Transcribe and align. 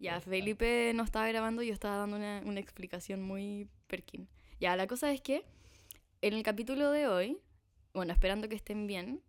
Ya, 0.00 0.18
Felipe 0.22 0.92
no 0.94 1.02
estaba 1.02 1.28
grabando, 1.28 1.62
yo 1.62 1.74
estaba 1.74 1.98
dando 1.98 2.16
una, 2.16 2.42
una 2.46 2.58
explicación 2.58 3.20
muy 3.22 3.68
perkin. 3.86 4.28
Ya, 4.58 4.74
la 4.74 4.86
cosa 4.86 5.12
es 5.12 5.20
que 5.20 5.44
en 6.22 6.32
el 6.32 6.42
capítulo 6.42 6.90
de 6.90 7.06
hoy, 7.06 7.36
bueno, 7.92 8.10
esperando 8.10 8.48
que 8.48 8.54
estén 8.54 8.86
bien 8.86 9.20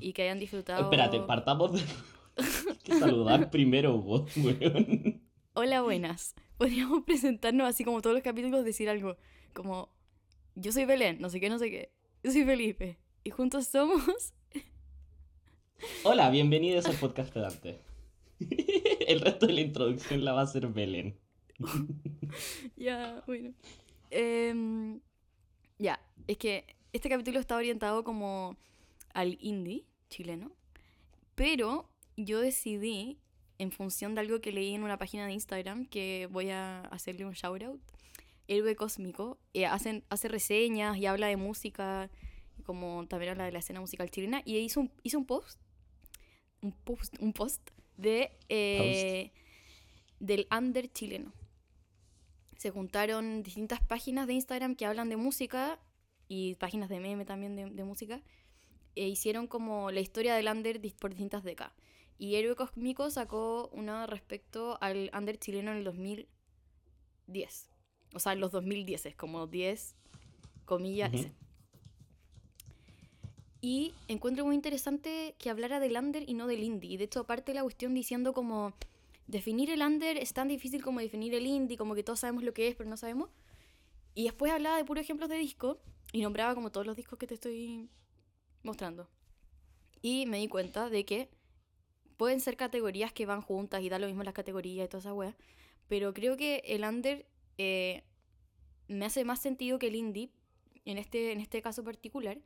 y 0.00 0.14
que 0.14 0.22
hayan 0.22 0.40
disfrutado. 0.40 0.84
Espérate, 0.84 1.20
partamos 1.20 1.74
de. 1.74 1.82
Que 2.82 2.94
saludar 2.98 3.50
primero 3.50 3.98
vos, 3.98 4.34
weón. 4.36 5.22
Hola, 5.52 5.82
buenas. 5.82 6.34
Podríamos 6.56 7.04
presentarnos 7.04 7.68
así 7.68 7.84
como 7.84 8.00
todos 8.00 8.14
los 8.14 8.22
capítulos, 8.22 8.64
decir 8.64 8.88
algo 8.88 9.16
como: 9.52 9.90
Yo 10.54 10.72
soy 10.72 10.86
Belén, 10.86 11.20
no 11.20 11.28
sé 11.28 11.38
qué, 11.38 11.50
no 11.50 11.58
sé 11.58 11.70
qué. 11.70 11.92
Yo 12.22 12.32
soy 12.32 12.44
Felipe. 12.44 12.98
Y 13.24 13.30
juntos 13.30 13.66
somos. 13.66 14.34
Hola, 16.02 16.30
bienvenidos 16.30 16.86
al 16.86 16.96
podcast 16.96 17.32
pedante. 17.32 17.80
El 19.06 19.20
resto 19.20 19.46
de 19.46 19.52
la 19.52 19.60
introducción 19.60 20.24
la 20.24 20.32
va 20.32 20.40
a 20.40 20.44
hacer 20.44 20.66
Belén. 20.68 21.18
ya, 22.76 23.22
bueno. 23.26 23.54
Em, 24.10 25.00
ya, 25.78 26.00
es 26.26 26.38
que 26.38 26.64
este 26.92 27.08
capítulo 27.08 27.40
está 27.40 27.56
orientado 27.56 28.04
como 28.04 28.56
al 29.12 29.36
indie 29.40 29.84
chileno, 30.08 30.52
pero 31.34 31.88
yo 32.16 32.40
decidí, 32.40 33.18
en 33.58 33.72
función 33.72 34.14
de 34.14 34.20
algo 34.20 34.40
que 34.40 34.52
leí 34.52 34.74
en 34.74 34.82
una 34.82 34.98
página 34.98 35.26
de 35.26 35.32
Instagram, 35.32 35.86
que 35.86 36.28
voy 36.30 36.50
a 36.50 36.82
hacerle 36.82 37.24
un 37.24 37.32
shout 37.32 37.62
out, 37.62 37.80
Héroe 38.46 38.76
Cósmico, 38.76 39.38
eh, 39.54 39.66
hacen, 39.66 40.04
hace 40.10 40.28
reseñas 40.28 40.96
y 40.98 41.06
habla 41.06 41.28
de 41.28 41.36
música, 41.36 42.10
como 42.64 43.06
también 43.06 43.32
habla 43.32 43.44
de 43.44 43.52
la 43.52 43.60
escena 43.60 43.80
musical 43.80 44.10
chilena, 44.10 44.42
y 44.44 44.56
hizo 44.58 44.80
un, 44.80 44.92
hizo 45.02 45.18
un 45.18 45.24
post, 45.24 45.60
un 46.60 46.72
post, 46.72 47.14
un 47.20 47.32
post 47.32 47.70
de, 47.96 48.32
eh, 48.48 49.32
del 50.20 50.46
under 50.56 50.90
chileno. 50.90 51.32
Se 52.58 52.70
juntaron 52.70 53.42
distintas 53.42 53.80
páginas 53.80 54.26
de 54.26 54.34
Instagram 54.34 54.74
que 54.74 54.86
hablan 54.86 55.08
de 55.08 55.16
música 55.16 55.78
y 56.28 56.54
páginas 56.54 56.88
de 56.88 57.00
meme 57.00 57.24
también 57.24 57.56
de, 57.56 57.70
de 57.70 57.84
música. 57.84 58.22
E 58.96 59.08
hicieron 59.08 59.46
como 59.46 59.90
la 59.90 60.00
historia 60.00 60.34
del 60.34 60.48
under 60.48 60.80
por 60.98 61.10
distintas 61.10 61.42
décadas. 61.42 61.72
Y 62.16 62.36
Héroe 62.36 62.54
Cósmico 62.54 63.10
sacó 63.10 63.68
una 63.72 64.06
respecto 64.06 64.78
al 64.80 65.10
under 65.16 65.38
chileno 65.38 65.72
en 65.72 65.78
el 65.78 65.84
2010. 65.84 67.70
O 68.14 68.20
sea, 68.20 68.32
en 68.32 68.40
los 68.40 68.52
2010, 68.52 69.06
es 69.06 69.16
como 69.16 69.48
10, 69.48 69.96
comillas. 70.64 71.12
Y 73.64 73.94
encuentro 74.08 74.44
muy 74.44 74.54
interesante 74.54 75.34
que 75.38 75.48
hablara 75.48 75.80
del 75.80 75.96
under 75.96 76.28
y 76.28 76.34
no 76.34 76.46
del 76.46 76.62
indie. 76.62 76.90
Y 76.90 76.96
de 76.98 77.04
hecho, 77.04 77.20
aparte 77.20 77.54
la 77.54 77.62
cuestión 77.62 77.94
diciendo 77.94 78.34
como 78.34 78.74
definir 79.26 79.70
el 79.70 79.80
under 79.80 80.18
es 80.18 80.34
tan 80.34 80.48
difícil 80.48 80.82
como 80.82 81.00
definir 81.00 81.34
el 81.34 81.46
indie, 81.46 81.78
como 81.78 81.94
que 81.94 82.02
todos 82.02 82.20
sabemos 82.20 82.44
lo 82.44 82.52
que 82.52 82.68
es, 82.68 82.74
pero 82.74 82.90
no 82.90 82.98
sabemos. 82.98 83.30
Y 84.14 84.24
después 84.24 84.52
hablaba 84.52 84.76
de 84.76 84.84
puros 84.84 85.02
ejemplos 85.02 85.30
de 85.30 85.36
disco 85.36 85.78
y 86.12 86.20
nombraba 86.20 86.54
como 86.54 86.70
todos 86.70 86.86
los 86.86 86.94
discos 86.94 87.18
que 87.18 87.26
te 87.26 87.32
estoy 87.32 87.88
mostrando. 88.64 89.08
Y 90.02 90.26
me 90.26 90.36
di 90.36 90.48
cuenta 90.48 90.90
de 90.90 91.06
que 91.06 91.30
pueden 92.18 92.40
ser 92.40 92.58
categorías 92.58 93.14
que 93.14 93.24
van 93.24 93.40
juntas 93.40 93.80
y 93.80 93.88
da 93.88 93.98
lo 93.98 94.08
mismo 94.08 94.24
las 94.24 94.34
categorías 94.34 94.84
y 94.84 94.88
toda 94.90 95.00
esa 95.00 95.14
wea. 95.14 95.34
Pero 95.88 96.12
creo 96.12 96.36
que 96.36 96.56
el 96.66 96.84
under 96.84 97.24
eh, 97.56 98.04
me 98.88 99.06
hace 99.06 99.24
más 99.24 99.40
sentido 99.40 99.78
que 99.78 99.86
el 99.86 99.94
indie 99.94 100.28
en 100.84 100.98
este, 100.98 101.32
en 101.32 101.40
este 101.40 101.62
caso 101.62 101.82
particular. 101.82 102.36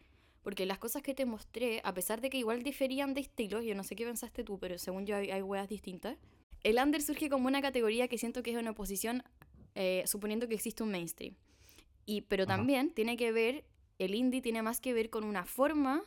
Porque 0.42 0.66
las 0.66 0.78
cosas 0.78 1.02
que 1.02 1.14
te 1.14 1.26
mostré, 1.26 1.80
a 1.84 1.92
pesar 1.92 2.20
de 2.20 2.30
que 2.30 2.38
igual 2.38 2.62
diferían 2.62 3.12
de 3.14 3.20
estilos, 3.20 3.64
yo 3.64 3.74
no 3.74 3.82
sé 3.84 3.96
qué 3.96 4.04
pensaste 4.04 4.44
tú, 4.44 4.58
pero 4.58 4.78
según 4.78 5.04
yo 5.06 5.16
hay, 5.16 5.30
hay 5.30 5.42
weas 5.42 5.68
distintas. 5.68 6.16
El 6.62 6.78
under 6.78 7.02
surge 7.02 7.28
como 7.28 7.46
una 7.48 7.60
categoría 7.60 8.08
que 8.08 8.18
siento 8.18 8.42
que 8.42 8.52
es 8.52 8.56
una 8.56 8.70
oposición, 8.70 9.22
eh, 9.74 10.02
suponiendo 10.06 10.48
que 10.48 10.54
existe 10.54 10.82
un 10.82 10.90
mainstream. 10.90 11.34
Y, 12.06 12.22
pero 12.22 12.44
Ajá. 12.44 12.56
también 12.56 12.90
tiene 12.94 13.16
que 13.16 13.32
ver, 13.32 13.64
el 13.98 14.14
indie 14.14 14.40
tiene 14.40 14.62
más 14.62 14.80
que 14.80 14.92
ver 14.94 15.10
con 15.10 15.24
una 15.24 15.44
forma 15.44 16.02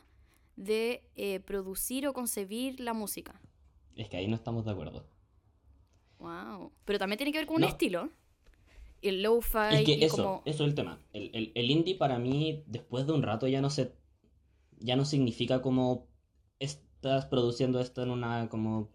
de 0.56 1.02
eh, 1.16 1.40
producir 1.40 2.06
o 2.08 2.12
concebir 2.12 2.80
la 2.80 2.92
música. 2.92 3.40
Es 3.96 4.08
que 4.08 4.16
ahí 4.16 4.26
no 4.28 4.34
estamos 4.36 4.64
de 4.64 4.72
acuerdo. 4.72 5.06
Wow. 6.18 6.72
Pero 6.84 6.98
también 6.98 7.18
tiene 7.18 7.32
que 7.32 7.38
ver 7.38 7.46
con 7.46 7.56
un 7.56 7.64
estilo. 7.64 8.10
El 9.00 9.22
lo-fi 9.22 9.58
Es 9.72 9.84
que 9.84 9.92
y 9.94 10.04
eso, 10.04 10.16
como... 10.16 10.42
eso 10.44 10.62
es 10.64 10.68
el 10.68 10.74
tema. 10.74 11.00
El, 11.12 11.30
el- 11.34 11.52
el 11.54 11.70
indie 11.70 11.96
para 11.96 12.18
mí, 12.18 12.62
después 12.66 13.06
de 13.06 13.12
un 13.12 13.22
rato, 13.22 13.48
ya 13.48 13.60
no 13.60 13.70
se. 13.70 13.92
Ya 14.82 14.96
no 14.96 15.04
significa 15.04 15.62
como 15.62 16.08
estás 16.58 17.26
produciendo 17.26 17.80
esto 17.80 18.02
en 18.02 18.10
una 18.10 18.48
como 18.48 18.90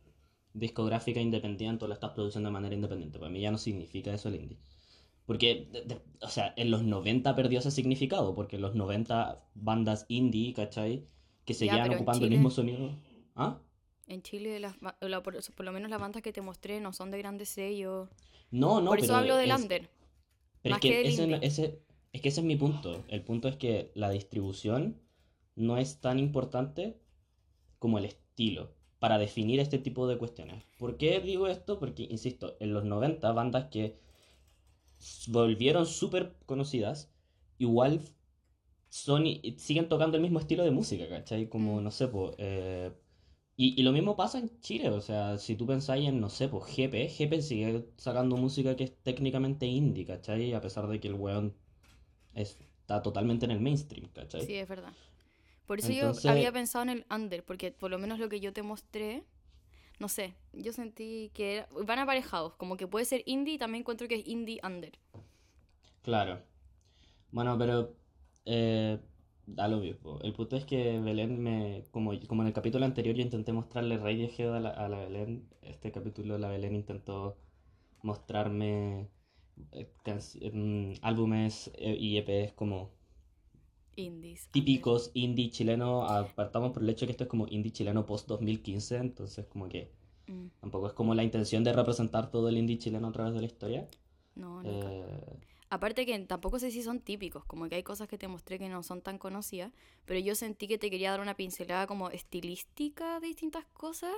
discográfica 0.53 1.20
independiente 1.20 1.86
o 1.86 1.88
lo 1.88 1.94
estás 1.94 2.12
produciendo 2.12 2.50
de 2.50 2.53
manera 2.53 2.75
independiente. 2.75 3.20
Para 3.20 3.31
mí 3.31 3.40
ya 3.42 3.52
no 3.52 3.58
significa 3.58 4.14
eso 4.14 4.30
el 4.30 4.36
indie. 4.36 4.58
Porque, 5.25 5.68
de- 5.72 5.81
de- 5.84 6.02
o 6.22 6.30
sea, 6.30 6.53
en 6.56 6.72
los 6.72 6.84
90 6.84 7.36
perdió 7.36 7.59
ese 7.59 7.70
significado, 7.72 8.34
porque 8.34 8.56
en 8.56 8.62
los 8.62 8.75
90 8.75 9.44
bandas 9.56 10.06
indie, 10.08 10.53
¿cachai? 10.53 11.06
Que 11.46 11.53
seguían 11.53 11.94
ocupando 11.94 12.24
el 12.25 12.30
Chile- 12.30 12.38
mismo 12.38 12.50
sonido. 12.50 12.92
¿Ah? 13.36 13.59
En 14.08 14.22
Chile, 14.22 14.59
las 14.62 14.75
la- 15.02 15.22
por, 15.22 15.36
por 15.54 15.66
lo 15.66 15.72
menos 15.74 15.90
las 15.90 16.00
bandas 16.00 16.22
que 16.24 16.31
te 16.31 16.42
mostré 16.42 16.80
no 16.80 16.94
son 16.94 17.12
de 17.12 17.18
grandes 17.18 17.50
sellos. 17.50 18.08
No, 18.52 18.80
no, 18.81 18.90
por 18.92 19.00
eso 19.00 19.08
pero 19.08 19.18
hablo 19.18 19.36
del 19.36 19.52
es- 19.52 19.62
under. 19.62 19.90
Pero 20.62 20.75
Más 20.75 20.84
es 20.86 20.92
que, 20.92 21.02
que 21.04 21.08
ese, 21.09 21.40
ese- 21.46 21.81
es 22.14 22.22
que 22.22 22.30
ese 22.30 22.40
es 22.40 22.46
mi 22.46 22.56
punto. 22.56 23.04
El 23.09 23.22
punto 23.24 23.48
es 23.50 23.58
que 23.58 23.92
la 23.96 24.09
distribución 24.09 25.02
no 25.57 25.78
es 25.78 26.00
tan 26.01 26.19
importante 26.19 26.97
como 27.79 28.00
el 28.00 28.06
estilo 28.06 28.72
para 29.00 29.18
definir 29.19 29.59
este 29.59 29.79
tipo 29.79 30.07
de 30.07 30.18
cuestiones. 30.18 30.63
¿Por 30.79 30.97
qué 30.97 31.19
digo 31.22 31.47
esto? 31.47 31.79
Porque, 31.79 32.03
insisto, 32.09 32.57
en 32.62 32.73
los 32.73 32.85
90 32.85 33.31
bandas 33.34 33.66
que 33.72 33.97
volvieron 35.28 35.85
súper 35.85 36.35
conocidas, 36.45 37.12
igual 37.57 38.01
son 38.90 39.28
y- 39.28 39.41
y 39.44 39.59
siguen 39.59 39.90
tocando 39.90 40.18
el 40.18 40.23
mismo 40.23 40.40
estilo 40.40 40.63
de 40.66 40.72
música, 40.72 41.07
¿cachai? 41.09 41.50
Como, 41.50 41.81
Mm. 41.81 41.84
no 41.85 41.91
sé, 41.91 42.07
pues... 42.09 42.35
eh, 42.39 42.91
y, 43.57 43.79
y 43.79 43.84
lo 43.84 43.91
mismo 43.94 44.16
pasa 44.18 44.39
en 44.39 44.59
Chile, 44.62 44.89
o 44.89 45.01
sea, 45.01 45.38
si 45.39 45.56
tú 45.56 45.68
pensáis 45.68 46.07
en, 46.07 46.22
no 46.22 46.29
sé, 46.29 46.47
pues 46.50 46.66
GP, 46.75 47.09
GP 47.09 47.41
sigue 47.41 47.85
sacando 47.97 48.38
música 48.38 48.75
que 48.75 48.85
es 48.85 48.95
técnicamente 49.03 49.68
indie, 49.68 50.06
¿cachai? 50.06 50.53
A 50.53 50.62
pesar 50.62 50.88
de 50.88 51.00
que 51.00 51.09
el 51.09 51.16
weón 51.16 51.56
está 52.35 53.01
totalmente 53.03 53.45
en 53.45 53.51
el 53.51 53.59
mainstream, 53.62 54.09
¿cachai? 54.13 54.45
Sí, 54.45 54.56
es 54.56 54.68
verdad. 54.69 54.94
Por 55.67 55.79
eso 55.79 55.91
Entonces- 55.91 56.23
yo 56.23 56.31
había 56.31 56.51
pensado 56.51 56.83
en 56.83 56.89
el 56.89 57.05
under, 57.11 57.44
porque 57.44 57.72
por 57.72 57.91
lo 57.91 58.00
menos 58.00 58.17
lo 58.19 58.29
que 58.29 58.39
yo 58.39 58.53
te 58.53 58.63
mostré, 58.63 59.23
no 60.00 60.07
sé, 60.07 60.33
yo 60.53 60.72
sentí 60.72 61.29
que 61.33 61.57
era- 61.57 61.67
van 61.85 62.00
aparejados, 62.00 62.55
como 62.55 62.78
que 62.78 62.88
puede 62.88 63.05
ser 63.05 63.22
indie 63.25 63.55
y 63.55 63.57
también 63.59 63.81
encuentro 63.81 64.07
que 64.07 64.16
es 64.16 64.27
indie 64.27 64.59
under. 64.63 64.94
Claro. 66.01 66.41
Bueno, 67.31 67.57
pero 67.57 67.94
eh, 68.45 68.97
da 69.45 69.67
lo 69.67 69.79
mismo. 69.79 70.19
El 70.22 70.31
punto 70.33 70.56
es 70.56 70.63
que 70.66 71.00
Belén 71.00 71.41
me, 71.44 71.83
como, 71.91 72.11
como 72.27 72.41
en 72.44 72.47
el 72.47 72.53
capítulo 72.53 72.85
anterior 72.85 73.13
yo 73.16 73.22
intenté 73.23 73.51
mostrarle 73.51 73.97
Radiohead 73.97 74.56
a 74.56 74.59
la, 74.61 74.69
a 74.69 74.88
la 74.88 75.00
Belén, 75.00 75.50
este 75.61 75.91
capítulo 75.91 76.38
la 76.38 76.47
Belén 76.47 76.75
intentó 76.75 77.38
mostrarme 78.03 79.09
eh, 79.73 79.91
mm, 80.53 80.94
álbumes 81.01 81.72
eh, 81.77 81.95
y 82.00 82.17
EPs 82.17 82.53
como 82.53 82.91
Indies. 83.97 84.50
típicos 84.52 85.12
indie 85.13 85.50
chileno. 85.52 86.03
Apartamos 86.03 86.72
por 86.74 86.84
el 86.84 86.90
hecho 86.90 87.06
que 87.06 87.12
esto 87.12 87.24
es 87.25 87.30
como 87.30 87.47
indie 87.50 87.72
chileno 87.72 88.06
post 88.06 88.28
2015, 88.28 88.97
entonces 88.97 89.46
como 89.47 89.69
que 89.69 89.91
Mm, 90.30 90.47
tampoco 90.62 90.88
es 90.88 90.94
como 90.94 91.16
la 91.16 91.24
intención 91.24 91.63
de 91.63 91.74
representar 91.74 92.31
todo 92.31 92.50
el 92.50 92.57
indie 92.57 92.78
chileno 92.80 93.07
a 93.09 93.12
través 93.13 93.34
de 93.36 93.41
la 93.41 93.47
historia. 93.47 93.88
no, 94.36 94.63
nunca. 94.63 94.96
Eh, 95.03 95.40
Aparte 95.69 96.06
que 96.06 96.18
tampoco 96.19 96.59
sé 96.59 96.72
si 96.72 96.84
son 96.84 97.02
típicos, 97.02 97.46
como 97.46 97.69
que 97.69 97.75
hay 97.75 97.84
cosas 97.84 98.07
que 98.07 98.18
te 98.18 98.28
mostré 98.28 98.59
que 98.59 98.69
no 98.69 98.84
son 98.84 99.02
tan 99.02 99.18
conocidas, 99.18 99.74
pero 100.06 100.19
yo 100.19 100.36
sentí 100.36 100.68
que 100.68 100.78
te 100.78 100.90
quería 100.90 101.12
dar 101.12 101.22
una 101.22 101.36
pincelada 101.36 101.88
como 101.88 102.09
estilística 102.12 103.19
de 103.19 103.28
distintas 103.28 103.66
cosas. 103.74 104.13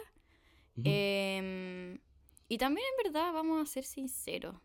ujú. 0.78 1.00
Em, 1.38 2.00
y 2.48 2.58
también 2.58 2.86
en 2.98 3.04
verdad, 3.12 3.34
vamos 3.34 3.62
a 3.62 3.72
ser 3.72 3.84
sinceros, 3.86 4.56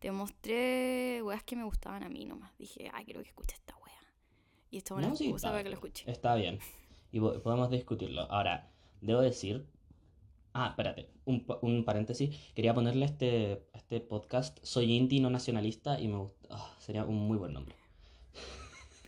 te 0.00 0.10
mostré 0.12 1.22
weas 1.22 1.44
que 1.44 1.56
me 1.56 1.64
gustaban 1.64 2.02
a 2.04 2.08
mí 2.08 2.24
nomás. 2.24 2.56
Dije, 2.58 2.90
ay, 2.92 3.04
quiero 3.04 3.22
que 3.22 3.28
escuche 3.28 3.54
esta 3.54 3.76
wea. 3.78 3.85
Y 4.70 4.78
esto 4.78 4.94
es 4.94 4.98
una 4.98 5.08
No, 5.08 5.16
sí, 5.16 5.24
excusa 5.24 5.46
está, 5.46 5.50
para 5.52 5.62
que 5.62 5.68
lo 5.70 5.74
escuche. 5.76 6.10
está 6.10 6.34
bien. 6.34 6.58
Y 7.12 7.20
po- 7.20 7.40
podemos 7.42 7.70
discutirlo. 7.70 8.22
Ahora, 8.30 8.68
debo 9.00 9.20
decir. 9.20 9.66
Ah, 10.58 10.68
espérate, 10.70 11.10
un, 11.26 11.44
un 11.62 11.84
paréntesis. 11.84 12.34
Quería 12.54 12.72
ponerle 12.74 13.04
a 13.04 13.08
este, 13.08 13.62
a 13.74 13.76
este 13.78 14.00
podcast 14.00 14.58
Soy 14.62 14.90
indie, 14.92 15.20
no 15.20 15.28
nacionalista, 15.30 16.00
y 16.00 16.08
me 16.08 16.16
gusta. 16.16 16.48
ah, 16.50 16.74
sería 16.78 17.04
un 17.04 17.16
muy 17.16 17.36
buen 17.36 17.52
nombre. 17.52 17.74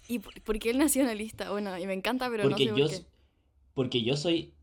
¿Y 0.09 0.19
por, 0.21 0.39
por 0.43 0.59
qué 0.59 0.71
el 0.71 0.79
nacionalista? 0.79 1.51
Bueno, 1.51 1.77
y 1.79 1.87
me 1.87 1.93
encanta, 1.95 2.29
pero 2.31 2.43
Porque 2.45 2.67
no 2.67 2.75
sé 2.77 2.81
yo, 2.81 2.87
por 2.87 2.97
qué. 2.99 3.05
porque 3.75 4.03
yo 4.03 4.17
soy, 4.17 4.55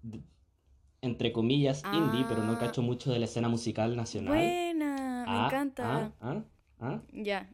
entre 1.02 1.32
comillas, 1.32 1.84
indie, 1.92 2.26
pero 2.30 2.44
no 2.44 2.54
Ah. 2.54 2.60
cacho 2.60 2.82
mucho 2.82 3.12
de 3.12 3.20
la 3.20 3.26
escena 3.26 3.48
musical 3.50 3.96
nacional. 3.96 4.34
Buena, 4.34 5.26
me 5.28 5.32
Ah, 5.32 5.46
encanta. 5.48 5.96
ah, 5.96 6.12
ah, 6.22 6.44
ah, 6.80 7.02
Ya, 7.14 7.50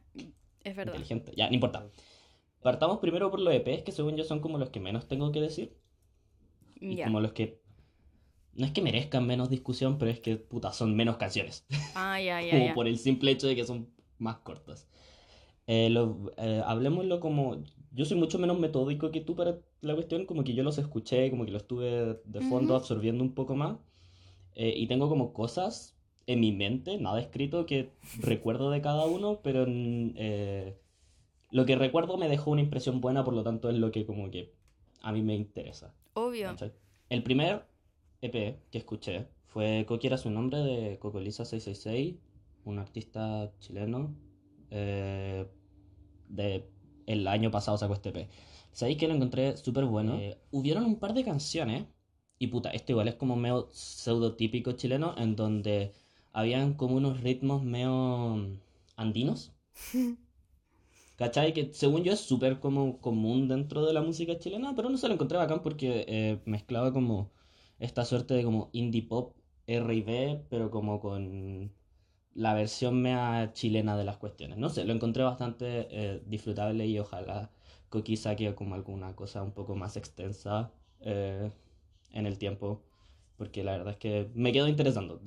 es 0.64 0.76
verdad. 0.76 0.94
inteligente. 0.94 1.32
Ya, 1.36 1.48
no 1.48 1.54
importa. 1.54 1.86
Partamos 2.62 2.98
primero 3.00 3.30
por 3.30 3.40
los 3.40 3.54
EPs, 3.54 3.82
que 3.84 3.92
según 3.92 4.16
yo 4.16 4.24
son 4.24 4.40
como 4.40 4.58
los 4.58 4.70
que 4.70 4.80
menos 4.80 5.08
tengo 5.08 5.32
que 5.32 5.40
decir. 5.40 5.76
Y 6.88 6.96
Ya. 6.96 7.06
como 7.06 7.20
los 7.20 7.32
que 7.32 7.60
no 8.54 8.66
es 8.66 8.72
que 8.72 8.82
merezcan 8.82 9.26
menos 9.26 9.50
discusión, 9.50 9.98
pero 9.98 10.10
es 10.10 10.20
que, 10.20 10.36
puta, 10.36 10.72
son 10.72 10.96
menos 10.96 11.16
canciones. 11.16 11.66
Ah, 11.94 12.18
ya, 12.20 12.40
ya, 12.40 12.50
como 12.50 12.74
por 12.74 12.88
el 12.88 12.98
simple 12.98 13.32
hecho 13.32 13.46
de 13.48 13.56
que 13.56 13.64
son 13.64 13.88
más 14.18 14.38
cortas. 14.38 14.88
Eh, 15.66 15.90
lo- 15.90 16.32
eh, 16.38 16.62
hablemoslo 16.66 17.20
como... 17.20 17.62
Yo 17.92 18.04
soy 18.06 18.18
mucho 18.18 18.38
menos 18.38 18.58
metódico 18.58 19.10
que 19.12 19.20
tú 19.22 19.36
para 19.36 19.58
la 19.82 19.94
cuestión, 19.94 20.26
como 20.26 20.44
que 20.44 20.54
yo 20.54 20.64
los 20.64 20.78
escuché, 20.78 21.30
como 21.30 21.44
que 21.46 21.52
los 21.52 21.62
estuve 21.62 22.20
de 22.24 22.40
fondo 22.42 22.74
Ujú. 22.74 22.82
absorbiendo 22.82 23.24
un 23.24 23.34
poco 23.34 23.56
más. 23.56 23.78
eh, 24.54 24.74
y 24.76 24.86
tengo 24.88 25.08
como 25.08 25.32
cosas 25.32 25.96
en 26.26 26.40
mi 26.40 26.52
mente, 26.52 26.98
nada 26.98 27.20
escrito, 27.20 27.66
que 27.66 27.90
recuerdo 28.20 28.70
de 28.70 28.82
cada 28.82 29.06
uno, 29.06 29.40
pero 29.42 29.66
eh, 29.68 30.76
lo 31.52 31.66
que 31.66 31.76
recuerdo 31.76 32.16
me 32.16 32.28
dejó 32.28 32.50
una 32.50 32.62
impresión 32.62 33.00
buena, 33.00 33.24
por 33.24 33.34
lo 33.34 33.44
tanto 33.44 33.68
es 33.68 33.76
lo 33.76 33.92
que 33.92 34.06
como 34.06 34.30
que 34.30 34.54
a 35.02 35.12
mí 35.12 35.22
me 35.22 35.34
interesa. 35.34 35.94
Obvio. 36.14 36.48
¿cachai? 36.48 36.72
El 37.10 37.22
primer 37.22 37.66
EP 38.22 38.58
que 38.70 38.78
escuché 38.78 39.28
fue 39.46 39.84
Coqui 39.86 40.06
era 40.06 40.16
su 40.16 40.30
nombre 40.30 40.58
de 40.58 40.98
Cocoliza 40.98 41.44
666, 41.44 42.16
un 42.64 42.78
artista 42.78 43.52
chileno 43.60 44.14
eh, 44.70 45.46
de 46.28 46.70
el 47.06 47.28
año 47.28 47.50
pasado 47.50 47.76
sacó 47.76 47.92
este 47.92 48.08
EP. 48.08 48.30
Sabéis 48.72 48.96
que 48.96 49.06
lo 49.06 49.14
encontré 49.14 49.58
súper 49.58 49.84
bueno. 49.84 50.16
Eh, 50.16 50.38
hubieron 50.52 50.86
un 50.86 50.98
par 50.98 51.12
de 51.12 51.22
canciones, 51.22 51.84
y 52.38 52.46
puta, 52.46 52.70
esto 52.70 52.92
igual 52.92 53.08
es 53.08 53.16
como 53.16 53.36
medio 53.36 53.68
pseudo 53.72 54.36
típico 54.36 54.72
chileno, 54.72 55.14
en 55.18 55.36
donde 55.36 55.92
habían 56.32 56.72
como 56.74 56.96
unos 56.96 57.20
ritmos 57.20 57.62
medio 57.62 58.48
andinos. 58.96 59.52
¿Cachai? 61.16 61.52
Que 61.54 61.72
según 61.72 62.02
yo 62.04 62.12
es 62.12 62.20
súper 62.20 62.58
como 62.60 63.00
común 63.00 63.48
dentro 63.48 63.84
de 63.86 63.92
la 63.92 64.02
música 64.02 64.38
chilena, 64.38 64.74
pero 64.74 64.88
no 64.90 64.96
se 64.98 65.08
lo 65.08 65.14
encontré 65.14 65.38
bacán 65.38 65.62
porque 65.62 66.04
eh, 66.08 66.40
mezclaba 66.46 66.92
como 66.92 67.30
esta 67.78 68.04
suerte 68.04 68.34
de 68.34 68.44
como 68.44 68.70
indie 68.72 69.02
pop 69.02 69.34
R&B, 69.66 70.44
pero 70.50 70.70
como 70.70 71.00
con 71.00 71.72
la 72.34 72.54
versión 72.54 73.02
mea 73.02 73.52
chilena 73.52 73.96
de 73.96 74.04
las 74.04 74.16
cuestiones. 74.18 74.58
No 74.58 74.68
sé, 74.70 74.84
lo 74.84 74.92
encontré 74.92 75.22
bastante 75.24 75.88
eh, 75.90 76.22
disfrutable 76.26 76.86
y 76.86 76.98
ojalá 76.98 77.50
Coqui 77.90 78.16
saque 78.16 78.54
como 78.54 78.74
alguna 78.74 79.14
cosa 79.16 79.42
un 79.42 79.52
poco 79.52 79.74
más 79.76 79.96
extensa 79.96 80.72
eh, 81.00 81.50
en 82.12 82.26
el 82.26 82.38
tiempo, 82.38 82.82
porque 83.36 83.64
la 83.64 83.72
verdad 83.72 83.92
es 83.94 83.98
que 83.98 84.30
me 84.34 84.52
quedó 84.52 84.68
interesando. 84.68 85.20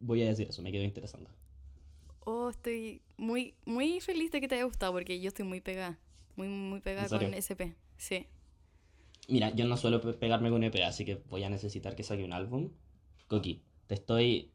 Voy 0.00 0.22
a 0.22 0.26
decir 0.26 0.48
eso, 0.48 0.62
me 0.62 0.72
quedó 0.72 0.84
interesando. 0.84 1.30
Oh, 2.24 2.50
estoy 2.50 3.02
muy, 3.16 3.54
muy 3.64 4.00
feliz 4.00 4.30
de 4.30 4.40
que 4.40 4.48
te 4.48 4.54
haya 4.56 4.64
gustado 4.64 4.92
porque 4.92 5.20
yo 5.20 5.28
estoy 5.28 5.44
muy 5.44 5.60
pegada. 5.60 5.98
Muy, 6.36 6.48
muy 6.48 6.80
pegada 6.80 7.08
con 7.08 7.34
SP. 7.34 7.74
Sí. 7.96 8.26
Mira, 9.28 9.50
yo 9.54 9.66
no 9.66 9.76
suelo 9.76 10.00
pe- 10.00 10.12
pegarme 10.14 10.50
con 10.50 10.62
EP, 10.64 10.82
así 10.84 11.04
que 11.04 11.16
voy 11.28 11.44
a 11.44 11.50
necesitar 11.50 11.94
que 11.96 12.02
saque 12.02 12.24
un 12.24 12.32
álbum. 12.32 12.70
Coqui, 13.28 13.62
te 13.86 13.94
estoy, 13.94 14.50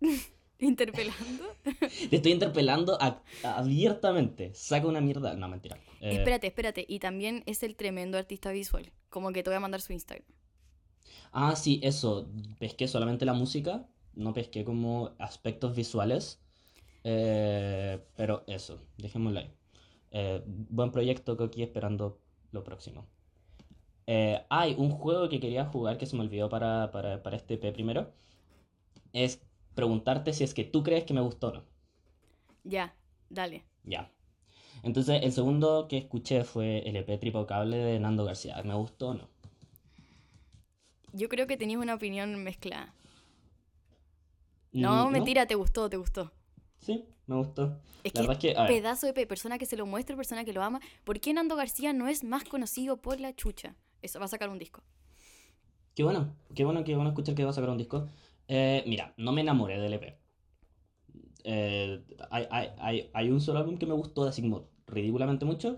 Interpelando. 0.60 1.44
te 2.10 2.16
estoy 2.16 2.32
interpelando 2.32 2.98
a- 3.00 3.22
abiertamente. 3.44 4.52
Saca 4.54 4.86
una 4.86 5.00
mierda. 5.00 5.34
No, 5.34 5.48
mentira. 5.48 5.76
Eh, 6.00 6.16
Espérate, 6.16 6.48
espérate. 6.48 6.84
Y 6.88 6.98
también 6.98 7.42
es 7.46 7.62
el 7.62 7.76
tremendo 7.76 8.18
artista 8.18 8.50
visual. 8.50 8.90
Como 9.08 9.32
que 9.32 9.42
te 9.42 9.50
voy 9.50 9.56
a 9.56 9.60
mandar 9.60 9.80
su 9.80 9.92
Instagram. 9.92 10.26
Ah, 11.32 11.54
sí, 11.54 11.80
eso. 11.82 12.28
Pesqué 12.58 12.88
solamente 12.88 13.24
la 13.24 13.34
música, 13.34 13.86
no 14.14 14.32
pesqué 14.34 14.64
como 14.64 15.14
aspectos 15.18 15.76
visuales. 15.76 16.40
Eh, 17.04 18.00
pero 18.16 18.44
eso, 18.46 18.80
dejémoslo 18.98 19.40
ahí. 19.40 19.50
Eh, 20.12 20.42
buen 20.46 20.92
proyecto, 20.92 21.36
Coqui, 21.36 21.62
esperando 21.62 22.20
lo 22.52 22.64
próximo. 22.64 23.06
Eh, 24.06 24.44
hay 24.50 24.74
un 24.78 24.90
juego 24.90 25.28
que 25.28 25.38
quería 25.40 25.66
jugar 25.66 25.98
que 25.98 26.06
se 26.06 26.16
me 26.16 26.22
olvidó 26.22 26.48
para, 26.48 26.90
para, 26.90 27.22
para 27.22 27.36
este 27.36 27.54
EP 27.54 27.72
primero. 27.72 28.12
Es 29.12 29.42
preguntarte 29.74 30.32
si 30.32 30.44
es 30.44 30.54
que 30.54 30.64
tú 30.64 30.82
crees 30.82 31.04
que 31.04 31.14
me 31.14 31.20
gustó 31.20 31.48
o 31.48 31.52
no. 31.52 31.64
Ya, 32.64 32.94
dale. 33.30 33.64
Ya. 33.82 34.12
Entonces, 34.82 35.22
el 35.24 35.32
segundo 35.32 35.88
que 35.88 35.98
escuché 35.98 36.44
fue 36.44 36.80
el 36.88 36.96
EP 36.96 37.18
Tripo 37.18 37.46
Cable 37.46 37.78
de 37.78 38.00
Nando 38.00 38.24
García. 38.24 38.62
¿Me 38.64 38.74
gustó 38.74 39.08
o 39.10 39.14
no? 39.14 39.28
Yo 41.12 41.28
creo 41.28 41.46
que 41.46 41.58
tenías 41.58 41.82
una 41.82 41.96
opinión 41.96 42.42
mezclada. 42.42 42.94
Mm, 44.72 44.80
No, 44.80 45.10
mentira, 45.10 45.46
te 45.46 45.54
gustó, 45.56 45.90
te 45.90 45.96
gustó. 45.98 46.32
Sí, 46.78 47.04
me 47.26 47.36
gustó. 47.36 47.80
Es 48.04 48.14
La 48.14 48.22
que 48.22 48.26
verdad 48.26 48.44
es 48.44 48.54
que, 48.54 48.64
pedazo 48.66 49.06
de 49.06 49.12
pe- 49.12 49.26
persona 49.26 49.58
que 49.58 49.66
se 49.66 49.76
lo 49.76 49.86
muestra, 49.86 50.16
persona 50.16 50.44
que 50.44 50.52
lo 50.52 50.62
ama. 50.62 50.80
¿Por 51.04 51.20
qué 51.20 51.32
Nando 51.34 51.56
García 51.56 51.92
no 51.92 52.08
es 52.08 52.24
más 52.24 52.44
conocido 52.44 52.96
por 52.98 53.20
la 53.20 53.34
chucha? 53.34 53.74
Eso 54.02 54.18
va 54.18 54.26
a 54.26 54.28
sacar 54.28 54.48
un 54.48 54.58
disco. 54.58 54.82
Qué 55.94 56.04
bueno, 56.04 56.36
qué 56.54 56.64
bueno, 56.64 56.84
qué 56.84 56.94
bueno 56.94 57.10
escuchar 57.10 57.34
que 57.34 57.44
va 57.44 57.50
a 57.50 57.52
sacar 57.52 57.70
un 57.70 57.78
disco. 57.78 58.08
Eh, 58.46 58.84
mira, 58.86 59.14
no 59.16 59.32
me 59.32 59.40
enamoré 59.40 59.78
del 59.80 59.94
EP. 59.94 60.18
Eh, 61.44 62.02
hay, 62.30 62.46
hay, 62.50 62.68
hay, 62.78 63.10
hay 63.12 63.30
un 63.30 63.40
solo 63.40 63.58
álbum 63.60 63.78
que 63.78 63.86
me 63.86 63.94
gustó 63.94 64.24
así 64.24 64.42
como 64.42 64.68
ridículamente 64.86 65.44
mucho, 65.44 65.76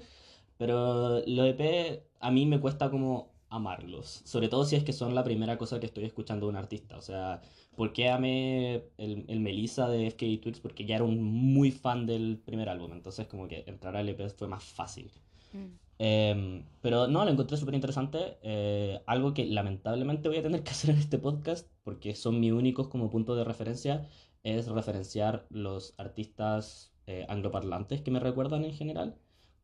pero 0.59 1.21
los 1.27 1.47
EP 1.49 2.05
a 2.21 2.31
mí 2.31 2.47
me 2.47 2.61
cuesta 2.61 2.91
como 2.91 3.33
amarlos, 3.49 4.23
sobre 4.25 4.49
todo 4.49 4.65
si 4.65 4.77
es 4.77 4.85
que 4.85 4.93
son 4.93 5.15
la 5.15 5.25
primera 5.25 5.59
cosa 5.59 5.81
que 5.81 5.87
estoy 5.87 6.05
escuchando 6.05 6.47
de 6.47 6.51
un 6.51 6.57
artista. 6.57 6.97
O 6.99 7.03
sea, 7.03 7.43
¿por 7.81 7.93
qué 7.95 8.11
amé 8.11 8.85
el, 8.99 9.25
el 9.29 9.41
Melissa 9.41 9.89
de 9.89 10.07
FK 10.09 10.41
Twigs? 10.43 10.61
Porque 10.61 10.85
ya 10.87 10.97
era 10.97 11.05
un 11.05 11.23
muy 11.23 11.71
fan 11.71 12.07
del 12.07 12.39
primer 12.45 12.69
álbum, 12.69 12.93
entonces 12.93 13.27
como 13.29 13.49
que 13.49 13.65
entrar 13.67 13.97
al 13.97 14.09
EP 14.09 14.29
fue 14.31 14.49
más 14.49 14.65
fácil. 14.65 15.11
Mm. 15.53 15.67
Eh, 15.99 16.65
pero 16.81 17.09
no, 17.09 17.25
lo 17.25 17.31
encontré 17.31 17.57
súper 17.57 17.75
interesante. 17.75 18.39
eh, 18.43 19.03
algo 19.07 19.35
que 19.35 19.45
lamentablemente 19.47 20.29
voy 20.29 20.39
a 20.39 20.43
tener 20.43 20.63
que 20.65 20.71
hacer 20.77 20.91
en 20.91 20.99
este 20.99 21.19
podcast, 21.19 21.69
porque 21.85 22.15
son 22.15 22.41
mis 22.41 22.53
únicos 22.53 22.89
como 22.89 23.11
puntos 23.11 23.37
de 23.37 23.45
referencia, 23.45 24.09
es 24.43 24.67
referenciar 24.69 25.47
los 25.51 25.95
artistas 25.99 26.93
eh, 27.07 27.27
angloparlantes 27.29 28.01
que 28.03 28.11
me 28.11 28.21
recuerdan 28.21 28.65
en 28.65 28.73
general, 28.75 29.17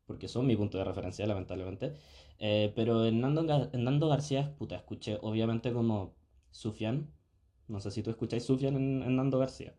porque 0.05 0.27
son 0.27 0.45
mi 0.47 0.55
punto 0.55 0.77
de 0.77 0.83
referencia, 0.85 1.25
lamentablemente. 1.27 1.93
Eh, 2.39 2.71
pero 2.75 3.05
en 3.05 3.19
Nando, 3.21 3.43
Gar- 3.45 3.69
en 3.73 3.83
Nando 3.83 4.07
García, 4.09 4.55
puta, 4.57 4.75
escuché 4.77 5.17
obviamente 5.21 5.73
como 5.73 6.15
Sufjan. 6.51 7.11
No 7.67 7.79
sé 7.79 7.91
si 7.91 8.03
tú 8.03 8.09
escucháis 8.09 8.43
Sufjan 8.45 8.75
en, 8.75 9.03
en 9.03 9.15
Nando 9.15 9.39
García. 9.39 9.75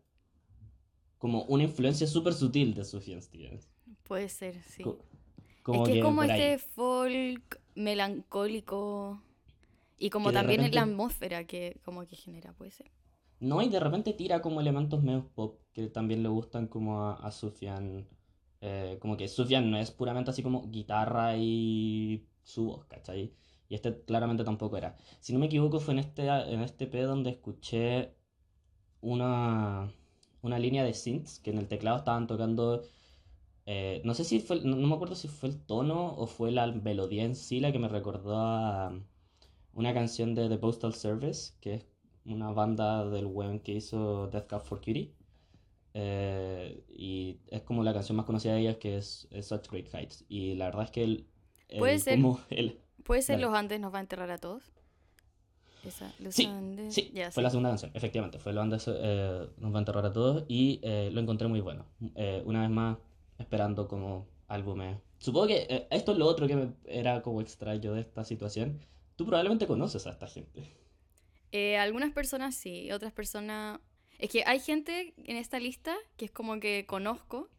Como 1.19 1.43
una 1.45 1.63
influencia 1.65 2.07
súper 2.07 2.33
sutil 2.33 2.73
de 2.73 2.83
Sufjan 2.83 3.21
Stevens. 3.21 3.69
Puede 4.03 4.29
ser, 4.29 4.61
sí. 4.63 4.81
Co- 4.83 5.05
es 5.63 5.63
como 5.63 5.83
que 5.83 5.99
es 5.99 6.03
como 6.03 6.21
ahí. 6.21 6.29
este 6.31 6.57
folk 6.57 7.61
melancólico 7.75 9.21
y 9.97 10.09
como 10.09 10.31
también 10.33 10.61
repente- 10.61 10.75
la 10.75 10.83
atmósfera 10.83 11.45
que 11.45 11.79
como 11.85 12.05
que 12.07 12.15
genera, 12.15 12.53
puede 12.53 12.71
ser. 12.71 12.91
No, 13.39 13.61
y 13.61 13.69
de 13.69 13.79
repente 13.79 14.13
tira 14.13 14.41
como 14.41 14.59
elementos 14.61 15.01
medio 15.03 15.29
pop 15.33 15.61
que 15.73 15.87
también 15.89 16.23
le 16.23 16.29
gustan 16.29 16.67
como 16.67 17.03
a, 17.03 17.13
a 17.15 17.31
Sufjan. 17.31 18.07
Eh, 18.61 18.97
como 19.01 19.15
que 19.17 19.27
Sufjan 19.29 19.71
no 19.71 19.77
es 19.77 19.91
puramente 19.91 20.31
así 20.31 20.43
como 20.43 20.69
guitarra 20.69 21.37
y 21.37 22.27
su 22.43 22.65
voz, 22.65 22.85
¿cachai? 22.87 23.33
Y 23.69 23.75
este 23.75 24.01
claramente 24.03 24.43
tampoco 24.43 24.77
era. 24.77 24.97
Si 25.21 25.33
no 25.33 25.39
me 25.39 25.45
equivoco 25.47 25.79
fue 25.79 25.93
en 25.93 25.99
este, 26.01 26.27
en 26.27 26.61
este 26.61 26.87
P 26.87 27.01
donde 27.03 27.31
escuché 27.31 28.15
una, 29.01 29.93
una 30.41 30.59
línea 30.59 30.83
de 30.83 30.93
synths 30.93 31.39
que 31.39 31.51
en 31.51 31.57
el 31.59 31.67
teclado 31.67 31.97
estaban 31.97 32.27
tocando... 32.27 32.83
eh, 33.65 34.01
no 34.05 34.13
sé 34.13 34.23
si 34.23 34.39
fue, 34.39 34.61
no, 34.61 34.75
no 34.75 34.87
me 34.87 34.95
acuerdo 34.95 35.15
si 35.15 35.27
fue 35.27 35.49
el 35.49 35.59
tono 35.65 36.15
o 36.15 36.27
fue 36.27 36.51
la 36.51 36.67
melodía 36.67 37.23
en 37.25 37.35
sí 37.35 37.59
la 37.59 37.71
que 37.71 37.79
me 37.79 37.87
recordó 37.89 38.37
a 38.37 38.93
una 39.73 39.93
canción 39.93 40.35
de 40.35 40.49
The 40.49 40.57
Postal 40.57 40.93
Service, 40.93 41.53
que 41.61 41.75
es 41.75 41.85
una 42.25 42.51
banda 42.51 43.05
del 43.09 43.25
weón 43.27 43.59
que 43.59 43.73
hizo 43.73 44.27
Death 44.27 44.47
Cab 44.47 44.61
for 44.63 44.79
Cutie. 44.79 45.13
Eh, 45.93 46.83
y 46.89 47.39
es 47.47 47.61
como 47.63 47.83
la 47.83 47.93
canción 47.93 48.15
más 48.17 48.25
conocida 48.25 48.53
de 48.53 48.61
ellas 48.61 48.77
que 48.77 48.97
es, 48.97 49.27
es 49.31 49.47
Such 49.47 49.69
Great 49.71 49.93
Heights. 49.93 50.25
Y 50.29 50.55
la 50.55 50.65
verdad 50.65 50.85
es 50.85 50.91
que 50.91 51.03
el, 51.03 51.27
Puede 51.77 51.93
el- 51.93 51.99
ser. 51.99 52.15
como 52.15 52.39
el- 52.49 52.79
¿Puede 53.09 53.23
ser. 53.23 53.39
Los 53.39 53.55
Andes 53.55 53.79
nos 53.79 53.91
va 53.91 53.97
a 53.97 54.01
enterrar 54.01 54.29
a 54.29 54.37
todos? 54.37 54.71
Esa, 55.83 56.13
Los 56.19 56.35
Sí, 56.35 56.45
Andes. 56.45 56.93
Sí, 56.93 57.09
Ya, 57.11 57.31
fue 57.31 57.41
sí. 57.41 57.43
la 57.43 57.49
segunda 57.49 57.69
canción, 57.69 57.89
efectivamente. 57.95 58.37
Fue 58.37 58.53
la 58.53 58.61
banda 58.61 58.77
eh, 58.85 59.49
Nos 59.57 59.73
va 59.73 59.77
a 59.77 59.79
enterrar 59.79 60.05
a 60.05 60.13
todos 60.13 60.45
y 60.47 60.79
eh, 60.83 61.09
lo 61.11 61.19
encontré 61.19 61.47
muy 61.47 61.59
bueno. 61.59 61.87
Eh, 62.13 62.43
una 62.45 62.61
vez 62.61 62.69
más, 62.69 62.99
esperando 63.39 63.87
como 63.87 64.27
álbumes. 64.47 64.99
Supongo 65.17 65.47
que 65.47 65.65
eh, 65.67 65.87
esto 65.89 66.11
es 66.11 66.19
lo 66.19 66.27
otro 66.27 66.45
que 66.45 66.55
me 66.55 66.73
era 66.85 67.23
como 67.23 67.41
extraño 67.41 67.93
de 67.93 68.01
esta 68.01 68.23
situación. 68.23 68.79
Tú 69.15 69.25
probablemente 69.25 69.65
conoces 69.65 70.05
a 70.05 70.11
esta 70.11 70.27
gente. 70.27 70.71
Eh, 71.51 71.79
algunas 71.79 72.11
personas 72.13 72.53
sí, 72.53 72.91
otras 72.91 73.11
personas... 73.11 73.79
Es 74.19 74.29
que 74.29 74.43
hay 74.45 74.59
gente 74.59 75.15
en 75.17 75.35
esta 75.35 75.59
lista 75.59 75.95
que 76.15 76.25
es 76.25 76.31
como 76.31 76.59
que 76.59 76.85
conozco. 76.85 77.49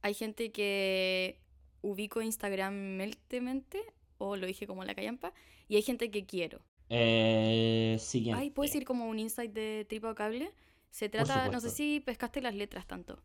Hay 0.00 0.14
gente 0.14 0.50
que 0.50 1.38
ubico 1.82 2.20
Instagrammente 2.20 3.84
o 4.28 4.36
lo 4.36 4.46
dije 4.46 4.66
como 4.66 4.84
la 4.84 4.94
callampa. 4.94 5.32
Y 5.68 5.76
hay 5.76 5.82
gente 5.82 6.10
que 6.10 6.24
quiero. 6.24 6.60
Eh, 6.88 7.96
siguiente. 7.98 8.40
Ay, 8.40 8.50
¿puedes 8.50 8.74
ir 8.74 8.84
como 8.84 9.06
un 9.08 9.18
insight 9.18 9.52
de 9.52 9.86
tripa 9.88 10.14
cable? 10.14 10.50
Se 10.90 11.08
trata, 11.08 11.48
no 11.48 11.60
sé 11.60 11.70
si 11.70 12.00
pescaste 12.00 12.42
las 12.42 12.54
letras 12.54 12.86
tanto, 12.86 13.18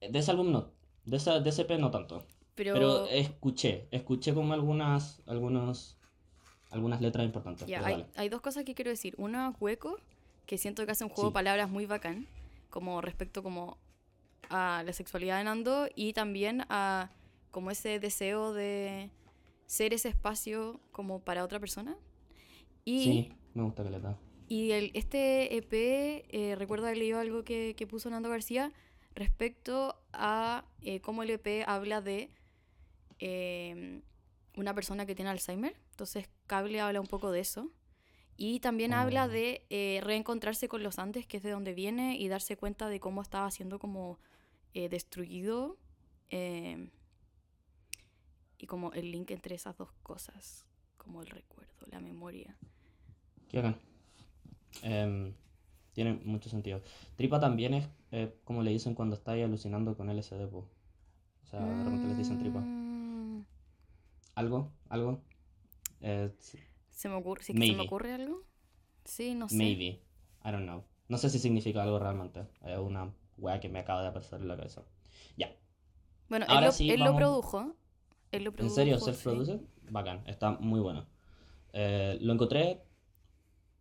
De 0.00 0.18
ese 0.18 0.30
álbum 0.30 0.50
no. 0.50 0.72
De, 1.04 1.16
esa, 1.16 1.40
de 1.40 1.50
ese 1.50 1.62
EP 1.62 1.78
no 1.78 1.90
tanto. 1.90 2.24
pero, 2.54 2.74
Pero 2.74 3.06
escuché. 3.06 3.86
Escuché 3.92 4.34
como 4.34 4.52
algunas, 4.54 5.22
algunos 5.26 5.96
algunas 6.70 7.00
letras 7.00 7.26
importantes. 7.26 7.68
Hay, 8.16 8.28
dos 8.28 8.40
cosas 8.40 8.64
que 8.64 8.74
quiero 8.74 8.90
decir. 8.90 9.14
Una, 9.18 9.54
hueco, 9.60 9.98
que 10.46 10.58
siento 10.58 10.86
que 10.86 10.92
hace 10.92 11.04
un 11.04 11.10
juego 11.10 11.28
Sí. 11.28 11.32
de 11.32 11.34
palabras 11.34 11.68
muy 11.68 11.86
bacán, 11.86 12.26
como 12.70 13.00
respecto 13.00 13.42
como 13.42 13.76
a 14.48 14.82
la 14.84 14.92
sexualidad 14.92 15.38
de 15.38 15.44
Nando 15.44 15.88
y 15.94 16.12
también 16.12 16.64
a 16.68 17.10
como 17.50 17.70
ese 17.70 17.98
deseo 17.98 18.52
de 18.52 19.10
ser 19.70 19.94
ese 19.94 20.08
espacio 20.08 20.80
como 20.90 21.20
para 21.20 21.44
otra 21.44 21.60
persona. 21.60 21.96
Y, 22.84 23.04
Sí, 23.04 23.32
me 23.54 23.62
gusta 23.62 23.84
que 23.84 23.90
le 23.90 24.00
da. 24.00 24.18
y 24.48 24.72
el, 24.72 24.90
este 24.94 25.56
EP, 25.56 25.72
eh, 26.28 26.56
recuerdo 26.56 26.86
haber 26.86 26.98
leído 26.98 27.18
algo 27.20 27.44
que, 27.44 27.74
que 27.76 27.86
puso 27.86 28.10
Nando 28.10 28.28
García 28.30 28.72
respecto 29.14 29.94
a 30.12 30.64
eh, 30.82 31.00
cómo 31.00 31.22
el 31.22 31.30
EP 31.30 31.46
habla 31.68 32.00
de 32.00 32.30
eh, 33.20 34.00
una 34.56 34.74
persona 34.74 35.06
que 35.06 35.14
tiene 35.14 35.30
Alzheimer. 35.30 35.76
Entonces, 35.90 36.28
Cable 36.46 36.80
habla 36.80 37.00
un 37.00 37.06
poco 37.06 37.30
de 37.30 37.40
eso. 37.40 37.70
Y 38.36 38.60
también 38.60 38.94
habla 38.94 39.26
Oh. 39.26 39.28
de 39.28 39.66
eh, 39.70 40.00
reencontrarse 40.02 40.66
con 40.68 40.82
los 40.82 40.98
Andes, 40.98 41.26
que 41.26 41.36
es 41.36 41.42
de 41.42 41.50
donde 41.50 41.74
viene, 41.74 42.16
y 42.16 42.28
darse 42.28 42.56
cuenta 42.56 42.88
de 42.88 42.98
cómo 42.98 43.20
estaba 43.22 43.50
siendo 43.50 43.78
como 43.78 44.18
eh, 44.74 44.88
destruido. 44.88 45.76
eh, 46.30 46.88
y 48.60 48.66
como 48.66 48.92
el 48.92 49.10
link 49.10 49.30
entre 49.30 49.54
esas 49.54 49.76
dos 49.76 49.90
cosas, 50.02 50.66
como 50.96 51.22
el 51.22 51.28
recuerdo, 51.28 51.86
la 51.90 52.00
memoria. 52.00 52.56
Qué 53.48 53.56
bacán. 53.58 53.76
Em, 54.82 55.34
tiene 55.92 56.14
mucho 56.24 56.48
sentido. 56.48 56.82
Tripa 57.16 57.40
también 57.40 57.74
es 57.74 57.88
eh, 58.12 58.38
como 58.44 58.62
le 58.62 58.70
dicen 58.70 58.94
cuando 58.94 59.16
estáis 59.16 59.44
alucinando 59.44 59.96
con 59.96 60.08
LSD, 60.10 60.46
po. 60.48 60.68
O 61.42 61.46
sea, 61.46 61.60
de 61.60 61.84
repente 61.84 62.06
les 62.08 62.18
dicen 62.18 62.38
tripa. 62.38 62.60
Mm, 62.60 63.44
¿Algo? 64.36 64.72
¿Algo? 64.88 65.22
Eh, 66.00 66.32
¿Se 66.90 67.08
me 67.08 67.14
ocurre, 67.16 67.42
sí 67.42 67.52
que 67.54 67.58
se 67.60 67.66
me 67.66 67.72
Maybe. 67.76 67.86
ocurre 67.86 68.12
algo? 68.12 68.44
Sí, 69.04 69.34
no 69.34 69.48
sé. 69.48 69.56
maybe. 69.56 70.02
I 70.44 70.50
don't 70.52 70.64
know. 70.64 70.84
No 71.08 71.18
sé 71.18 71.28
si 71.30 71.38
significa 71.38 71.82
algo 71.82 71.98
realmente. 71.98 72.46
Es 72.64 72.78
una 72.78 73.12
wea 73.38 73.58
que 73.58 73.68
me 73.68 73.80
acaba 73.80 74.02
de 74.02 74.08
aparecer 74.08 74.40
en 74.40 74.48
la 74.48 74.56
cabeza. 74.56 74.82
Ya. 75.36 75.50
Bueno, 76.28 76.44
él, 76.46 76.52
Ahora 76.52 76.66
lo, 76.66 76.72
sí, 76.72 76.90
él 76.90 77.00
lo 77.00 77.06
vamos- 77.06 77.18
produjo. 77.18 77.76
Él 78.32 78.44
lo 78.44 78.52
¿En 78.56 78.70
serio? 78.70 78.98
sí. 78.98 79.04
¿Self-produce? 79.12 79.60
Bacán. 79.90 80.22
Está 80.26 80.52
muy 80.52 80.80
bueno. 80.80 81.06
Eh, 81.72 82.18
lo 82.20 82.32
encontré 82.32 82.82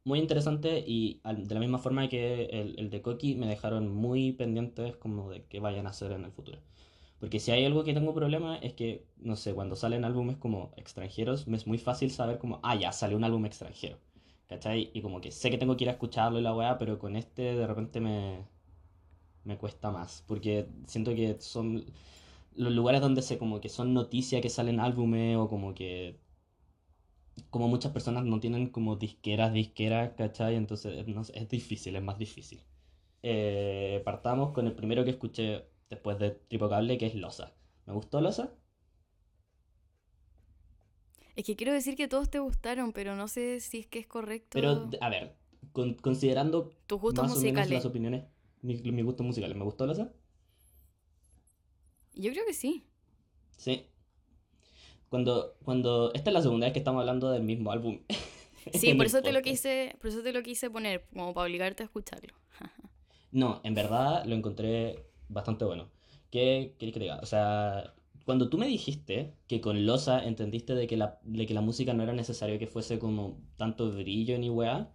muy 0.03 0.19
interesante 0.19 0.83
y 0.85 1.19
al- 1.23 1.47
de 1.47 1.53
la 1.53 1.59
misma 1.61 1.77
forma 1.77 2.07
que 2.09 2.45
el, 2.45 2.75
el 2.79 2.89
de 2.89 3.01
Koki 3.01 3.35
me 3.35 3.47
dejaron 3.47 3.93
muy 3.93 4.31
pendientes 4.33 4.95
como 4.97 5.29
de 5.29 5.45
qué 5.45 5.59
vayan 5.59 5.87
a 5.87 5.89
hacer 5.91 6.11
en 6.11 6.25
el 6.25 6.31
futuro. 6.31 6.59
Porque 7.19 7.39
si 7.39 7.51
hay 7.51 7.65
algo 7.65 7.83
que 7.83 7.93
tengo 7.93 8.13
problema 8.13 8.57
es 8.57 8.73
que, 8.73 9.05
no 9.17 9.35
sé, 9.35 9.53
cuando 9.53 9.75
salen 9.75 10.05
álbumes 10.05 10.37
como 10.37 10.71
extranjeros, 10.77 11.47
me 11.47 11.57
es 11.57 11.67
muy 11.67 11.77
fácil 11.77 12.11
saber 12.11 12.39
como, 12.39 12.59
ah, 12.63 12.75
ya, 12.75 12.91
salió 12.93 13.17
un 13.17 13.23
álbum 13.25 13.45
extranjero. 13.45 13.97
¿Cachai? 14.47 14.91
Y 14.93 15.01
como 15.01 15.21
que 15.21 15.31
sé 15.31 15.51
que 15.51 15.57
tengo 15.59 15.77
que 15.77 15.85
ir 15.85 15.89
a 15.89 15.93
escucharlo 15.93 16.39
y 16.39 16.41
la 16.43 16.55
weá, 16.55 16.77
pero 16.77 16.99
con 16.99 17.15
este 17.15 17.43
de 17.55 17.67
repente 17.67 17.99
me, 18.01 18.45
me 19.43 19.57
cuesta 19.57 19.91
más. 19.91 20.23
Porque 20.27 20.67
siento 20.87 21.13
que 21.15 21.37
son 21.39 21.85
los 22.59 22.73
lugares 22.73 23.01
donde 23.01 23.21
se 23.23 23.37
como 23.39 23.61
que 23.61 23.69
son 23.69 23.93
noticias 23.93 24.41
que 24.41 24.49
salen 24.49 24.79
álbumes 24.79 25.37
o 25.37 25.47
como 25.49 25.73
que 25.73 26.19
como 27.49 27.67
muchas 27.67 27.91
personas 27.91 28.25
no 28.25 28.39
tienen 28.39 28.69
como 28.69 28.95
disqueras, 28.95 29.53
disqueras, 29.53 30.13
¿cachai? 30.17 30.55
Entonces 30.55 31.05
no 31.07 31.23
sé, 31.23 31.37
es 31.39 31.49
difícil, 31.49 31.95
es 31.95 32.03
más 32.03 32.17
difícil. 32.17 32.61
Eh, 33.23 34.01
partamos 34.05 34.51
con 34.53 34.67
el 34.67 34.73
primero 34.75 35.03
que 35.03 35.11
escuché 35.11 35.65
después 35.89 36.19
de 36.19 36.31
Tripocable, 36.31 36.97
que 36.97 37.07
es 37.07 37.15
Losa. 37.15 37.53
¿Me 37.85 37.93
gustó 37.93 38.21
Losa? 38.21 38.53
Es 41.35 41.45
que 41.45 41.55
quiero 41.55 41.73
decir 41.73 41.95
que 41.95 42.07
todos 42.07 42.29
te 42.29 42.39
gustaron, 42.39 42.91
pero 42.91 43.15
no 43.15 43.27
sé 43.27 43.59
si 43.61 43.79
es 43.79 43.87
que 43.87 43.99
es 43.99 44.07
correcto. 44.07 44.49
Pero, 44.53 44.89
a 45.01 45.09
ver, 45.09 45.35
con- 45.71 45.95
considerando 45.95 46.71
Tus 46.87 46.99
gustos 46.99 47.23
más 47.23 47.31
o 47.37 47.39
menos 47.41 47.45
musicales. 47.45 47.71
las 47.71 47.85
opiniones, 47.85 48.23
mi, 48.61 48.75
mis 48.91 49.05
gustos 49.05 49.25
musicales, 49.25 49.57
¿me 49.57 49.63
gustó 49.63 49.85
Losa? 49.87 50.11
Yo 52.19 52.31
creo 52.31 52.45
que 52.45 52.53
sí. 52.53 52.83
Sí. 53.57 53.85
Cuando, 55.07 55.55
cuando, 55.63 56.11
esta 56.13 56.29
es 56.29 56.33
la 56.33 56.41
segunda 56.41 56.67
vez 56.67 56.73
que 56.73 56.79
estamos 56.79 56.99
hablando 56.99 57.31
del 57.31 57.43
mismo 57.43 57.71
álbum. 57.71 57.99
Sí, 58.73 58.93
por 58.93 59.05
eso 59.05 59.23
te 59.23 59.31
lo 59.31 59.41
quise, 59.41 59.95
por 59.99 60.09
eso 60.09 60.21
te 60.21 60.31
lo 60.31 60.43
quise 60.43 60.69
poner, 60.69 61.05
como 61.13 61.33
para 61.33 61.45
obligarte 61.45 61.81
a 61.81 61.85
escucharlo. 61.85 62.35
No, 63.31 63.61
en 63.63 63.73
verdad 63.73 64.25
lo 64.25 64.35
encontré 64.35 65.05
bastante 65.27 65.65
bueno. 65.65 65.89
¿Qué 66.29 66.75
querés 66.77 66.93
que 66.93 66.99
te 66.99 67.05
diga? 67.05 67.19
O 67.23 67.25
sea, 67.25 67.95
cuando 68.25 68.49
tú 68.49 68.57
me 68.59 68.67
dijiste 68.67 69.33
que 69.47 69.61
con 69.61 69.87
Losa 69.87 70.23
entendiste 70.23 70.75
de 70.75 70.85
que 70.85 70.97
la, 70.97 71.19
de 71.23 71.47
que 71.47 71.53
la 71.55 71.61
música 71.61 71.93
no 71.93 72.03
era 72.03 72.13
necesario 72.13 72.59
que 72.59 72.67
fuese 72.67 72.99
como 72.99 73.39
tanto 73.55 73.89
brillo 73.91 74.37
ni 74.37 74.49
weá, 74.49 74.91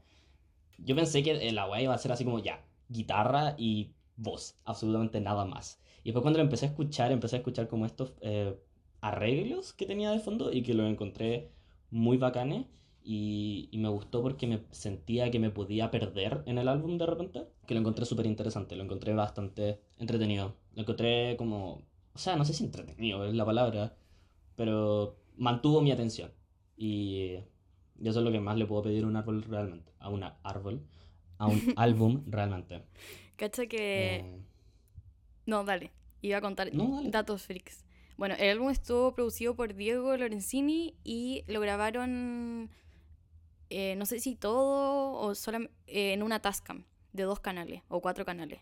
yo 0.78 0.94
pensé 0.94 1.22
que 1.24 1.50
la 1.50 1.68
weá 1.68 1.82
iba 1.82 1.94
a 1.94 1.98
ser 1.98 2.12
así 2.12 2.24
como 2.24 2.38
ya, 2.38 2.64
guitarra 2.88 3.56
y 3.58 3.94
voz, 4.16 4.56
absolutamente 4.64 5.20
nada 5.20 5.46
más. 5.46 5.80
Y 6.04 6.08
después 6.10 6.22
cuando 6.22 6.38
lo 6.38 6.44
empecé 6.44 6.66
a 6.66 6.68
escuchar, 6.68 7.12
empecé 7.12 7.36
a 7.36 7.38
escuchar 7.38 7.66
como 7.66 7.86
estos 7.86 8.12
eh, 8.20 8.54
arreglos 9.00 9.72
que 9.72 9.86
tenía 9.86 10.10
de 10.10 10.20
fondo 10.20 10.52
y 10.52 10.62
que 10.62 10.74
los 10.74 10.88
encontré 10.88 11.50
muy 11.90 12.18
bacanes. 12.18 12.66
Y, 13.02 13.68
y 13.70 13.78
me 13.78 13.88
gustó 13.88 14.22
porque 14.22 14.46
me 14.46 14.60
sentía 14.70 15.30
que 15.30 15.38
me 15.38 15.50
podía 15.50 15.90
perder 15.90 16.42
en 16.46 16.58
el 16.58 16.68
álbum 16.68 16.98
de 16.98 17.06
repente. 17.06 17.46
Que 17.66 17.74
lo 17.74 17.80
encontré 17.80 18.04
súper 18.04 18.26
interesante, 18.26 18.76
lo 18.76 18.84
encontré 18.84 19.14
bastante 19.14 19.80
entretenido. 19.98 20.54
Lo 20.74 20.82
encontré 20.82 21.36
como... 21.38 21.82
O 22.14 22.18
sea, 22.18 22.36
no 22.36 22.44
sé 22.44 22.52
si 22.52 22.64
entretenido 22.64 23.24
es 23.26 23.34
la 23.34 23.44
palabra, 23.44 23.96
pero 24.56 25.16
mantuvo 25.36 25.80
mi 25.80 25.90
atención. 25.90 26.30
Y, 26.76 27.38
y 27.98 28.08
eso 28.08 28.18
es 28.18 28.24
lo 28.24 28.30
que 28.30 28.40
más 28.40 28.58
le 28.58 28.66
puedo 28.66 28.82
pedir 28.82 29.04
a 29.04 29.06
un 29.06 29.16
árbol 29.16 29.42
realmente. 29.42 29.92
A 29.98 30.10
un 30.10 30.22
árbol. 30.42 30.82
A 31.38 31.46
un 31.46 31.60
álbum 31.76 32.24
realmente. 32.26 32.82
Cacha 33.36 33.66
que... 33.66 34.16
Eh, 34.16 34.40
No, 35.46 35.64
dale. 35.64 35.92
Iba 36.22 36.38
a 36.38 36.40
contar 36.40 36.72
No, 36.74 37.02
datos 37.04 37.42
freaks. 37.42 37.84
Bueno, 38.16 38.34
el 38.38 38.50
álbum 38.50 38.70
estuvo 38.70 39.14
producido 39.14 39.54
por 39.56 39.74
Diego 39.74 40.16
Lorenzini 40.16 40.94
y 41.04 41.44
lo 41.48 41.60
grabaron, 41.60 42.70
eh, 43.70 43.96
no 43.96 44.06
sé 44.06 44.20
si 44.20 44.36
todo 44.36 45.12
o 45.14 45.34
solamente 45.34 45.74
en 45.86 46.22
una 46.22 46.40
Tascam 46.40 46.84
de 47.12 47.24
dos 47.24 47.40
canales 47.40 47.82
o 47.88 48.00
cuatro 48.00 48.24
canales. 48.24 48.60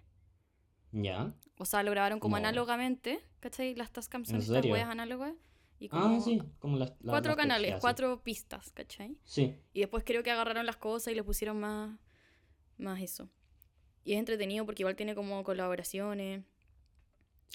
ya. 0.93 1.35
O 1.59 1.65
sea, 1.65 1.83
lo 1.83 1.91
grabaron 1.93 2.19
como 2.19 2.37
No. 2.37 2.39
análogamente, 2.49 3.21
¿cachai? 3.41 3.75
Las 3.77 3.93
Tascam 3.93 4.25
son 4.25 4.37
¿En 4.37 4.43
estas 4.43 4.65
weas 4.67 4.89
análogas. 4.89 5.35
Y 5.79 5.89
como 5.89 6.17
Ah, 6.17 6.21
sí, 6.21 6.41
como 6.59 6.77
las... 6.77 6.91
las- 6.91 6.99
cuatro 7.03 7.31
las 7.31 7.37
canales, 7.37 7.75
sí. 7.75 7.81
cuatro 7.81 8.23
pistas, 8.23 8.73
¿cachai? 8.73 9.17
Sí, 9.25 9.55
Y 9.73 9.81
después 9.81 10.03
creo 10.05 10.23
que 10.23 10.31
agarraron 10.31 10.67
las 10.67 10.77
cosas 10.77 11.13
y 11.13 11.17
le 11.17 11.23
pusieron 11.25 11.61
más, 11.61 11.99
más 12.79 13.01
eso. 13.01 13.29
Y 14.05 14.15
es 14.15 14.19
entretenido 14.19 14.65
porque 14.67 14.83
igual 14.83 14.97
tiene 14.97 15.15
como 15.15 15.43
colaboraciones. 15.45 16.45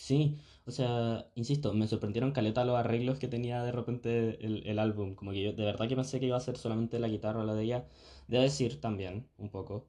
Sí, 0.02 0.38
o 0.66 0.72
sea, 0.72 1.28
insisto, 1.36 1.74
me 1.74 1.88
sorprendieron 1.88 2.32
caleta 2.32 2.64
los 2.66 2.78
arreglos 2.78 3.20
que 3.20 3.28
tenía 3.28 3.64
de 3.64 3.72
repente 3.72 4.44
el, 4.46 4.66
el 4.68 4.80
álbum. 4.80 5.16
Como 5.16 5.32
que 5.32 5.42
yo 5.44 5.54
de 5.54 5.66
verdad 5.66 5.88
que 5.88 5.96
pensé 5.96 6.20
que 6.20 6.28
iba 6.28 6.38
a 6.38 6.40
ser 6.40 6.58
solamente 6.58 7.00
la 7.00 7.08
guitarra 7.08 7.42
o 7.42 7.46
la 7.46 7.56
de 7.56 7.64
ella. 7.64 7.88
Debo 8.28 8.44
decir 8.44 8.80
también, 8.80 9.28
un 9.38 9.50
poco, 9.50 9.88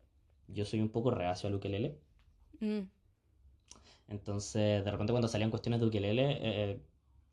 yo 0.49 0.65
soy 0.65 0.81
un 0.81 0.89
poco 0.91 1.11
reacio 1.11 1.49
al 1.49 1.55
ukelele. 1.55 1.99
Mm. 2.61 2.81
Entonces, 4.09 4.85
de 4.85 4.91
repente 4.91 5.13
cuando 5.13 5.29
salían 5.29 5.51
cuestiones 5.51 5.81
de 5.81 5.87
ukelele, 5.87 6.39
eh, 6.41 6.83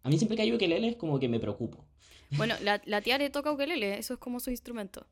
a 0.03 0.10
mí 0.10 0.17
siempre 0.17 0.36
que 0.36 0.44
hay 0.44 0.53
ukelele 0.53 0.89
es 0.89 0.96
como 0.98 1.20
que 1.20 1.29
me 1.29 1.39
preocupo. 1.39 1.86
Bueno, 2.32 2.55
la, 2.62 2.82
la 2.86 3.01
Tiare 3.01 3.29
toca 3.29 3.51
ukelele, 3.51 3.98
eso 3.98 4.13
es 4.15 4.20
como 4.20 4.39
su 4.39 4.51
instrumento. 4.51 5.08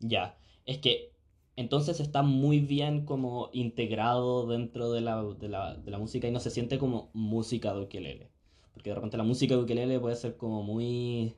Ya, 0.00 0.38
es 0.64 0.78
que 0.78 1.12
entonces 1.60 2.00
está 2.00 2.22
muy 2.22 2.60
bien 2.60 3.04
como 3.04 3.50
integrado 3.52 4.46
dentro 4.46 4.92
de 4.92 5.00
la, 5.00 5.22
de 5.24 5.48
la, 5.48 5.74
de 5.76 5.90
la 5.90 5.98
música 5.98 6.28
y 6.28 6.32
no 6.32 6.40
se 6.40 6.50
siente 6.50 6.78
como 6.78 7.10
música 7.14 7.74
de 7.74 7.82
ukelele. 7.82 8.30
Porque 8.72 8.90
de 8.90 8.94
repente 8.96 9.16
la 9.16 9.24
música 9.24 9.54
de 9.56 9.62
ukelele 9.62 10.00
puede 10.00 10.16
ser 10.16 10.36
como 10.36 10.62
muy 10.62 11.36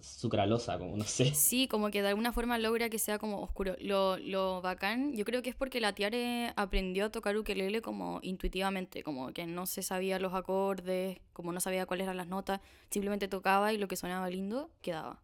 sucralosa, 0.00 0.78
como 0.78 0.96
no 0.96 1.04
sé. 1.04 1.32
Sí, 1.32 1.68
como 1.68 1.90
que 1.90 2.02
de 2.02 2.08
alguna 2.08 2.32
forma 2.32 2.58
logra 2.58 2.88
que 2.90 2.98
sea 2.98 3.18
como 3.18 3.40
oscuro. 3.42 3.76
Lo, 3.80 4.18
lo 4.18 4.60
bacán, 4.62 5.14
yo 5.14 5.24
creo 5.24 5.42
que 5.42 5.50
es 5.50 5.56
porque 5.56 5.80
la 5.80 5.94
Tiare 5.94 6.52
aprendió 6.56 7.06
a 7.06 7.10
tocar 7.10 7.36
ukelele 7.36 7.82
como 7.82 8.18
intuitivamente, 8.22 9.02
como 9.04 9.32
que 9.32 9.46
no 9.46 9.66
se 9.66 9.82
sabía 9.82 10.18
los 10.18 10.34
acordes, 10.34 11.18
como 11.32 11.52
no 11.52 11.60
sabía 11.60 11.86
cuáles 11.86 12.04
eran 12.04 12.16
las 12.16 12.26
notas, 12.28 12.60
simplemente 12.90 13.28
tocaba 13.28 13.72
y 13.72 13.78
lo 13.78 13.86
que 13.88 13.96
sonaba 13.96 14.28
lindo 14.28 14.70
quedaba. 14.82 15.20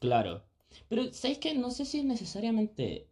Claro. 0.00 0.44
Pero, 0.88 1.12
¿sabéis 1.12 1.38
qué? 1.38 1.54
No 1.54 1.70
sé 1.70 1.84
si 1.84 1.98
es 1.98 2.04
necesariamente 2.04 3.08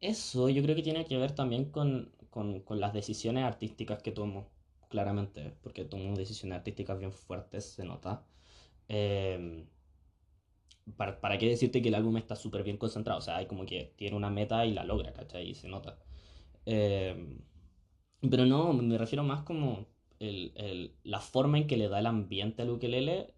eso. 0.00 0.48
Yo 0.48 0.62
creo 0.62 0.76
que 0.76 0.82
tiene 0.82 1.04
que 1.04 1.16
ver 1.18 1.34
también 1.34 1.66
con, 1.70 2.12
con, 2.30 2.60
con 2.62 2.80
las 2.80 2.92
decisiones 2.92 3.44
artísticas 3.44 4.02
que 4.02 4.12
tomo, 4.12 4.50
claramente. 4.88 5.54
Porque 5.62 5.84
tomo 5.84 6.16
decisiones 6.16 6.58
artísticas 6.58 6.98
bien 6.98 7.12
fuertes, 7.12 7.64
se 7.66 7.84
nota. 7.84 8.26
Eh, 8.88 9.66
¿para, 10.96 11.20
para 11.20 11.38
qué 11.38 11.48
decirte 11.48 11.82
que 11.82 11.88
el 11.88 11.94
álbum 11.94 12.16
está 12.16 12.36
súper 12.36 12.62
bien 12.62 12.76
concentrado? 12.78 13.18
O 13.18 13.22
sea, 13.22 13.36
hay 13.36 13.46
como 13.46 13.64
que 13.66 13.92
tiene 13.96 14.16
una 14.16 14.30
meta 14.30 14.64
y 14.66 14.72
la 14.72 14.84
logra, 14.84 15.12
¿cachai? 15.12 15.50
Y 15.50 15.54
se 15.54 15.68
nota. 15.68 15.98
Eh, 16.66 17.38
pero 18.30 18.46
no, 18.46 18.72
me 18.72 18.98
refiero 18.98 19.22
más 19.24 19.42
como 19.42 19.86
el, 20.18 20.52
el- 20.56 20.96
la 21.04 21.20
forma 21.20 21.58
en 21.58 21.66
que 21.66 21.76
le 21.76 21.88
da 21.88 21.98
el 22.00 22.06
ambiente 22.06 22.62
al 22.62 22.70
ukelele 22.70 23.34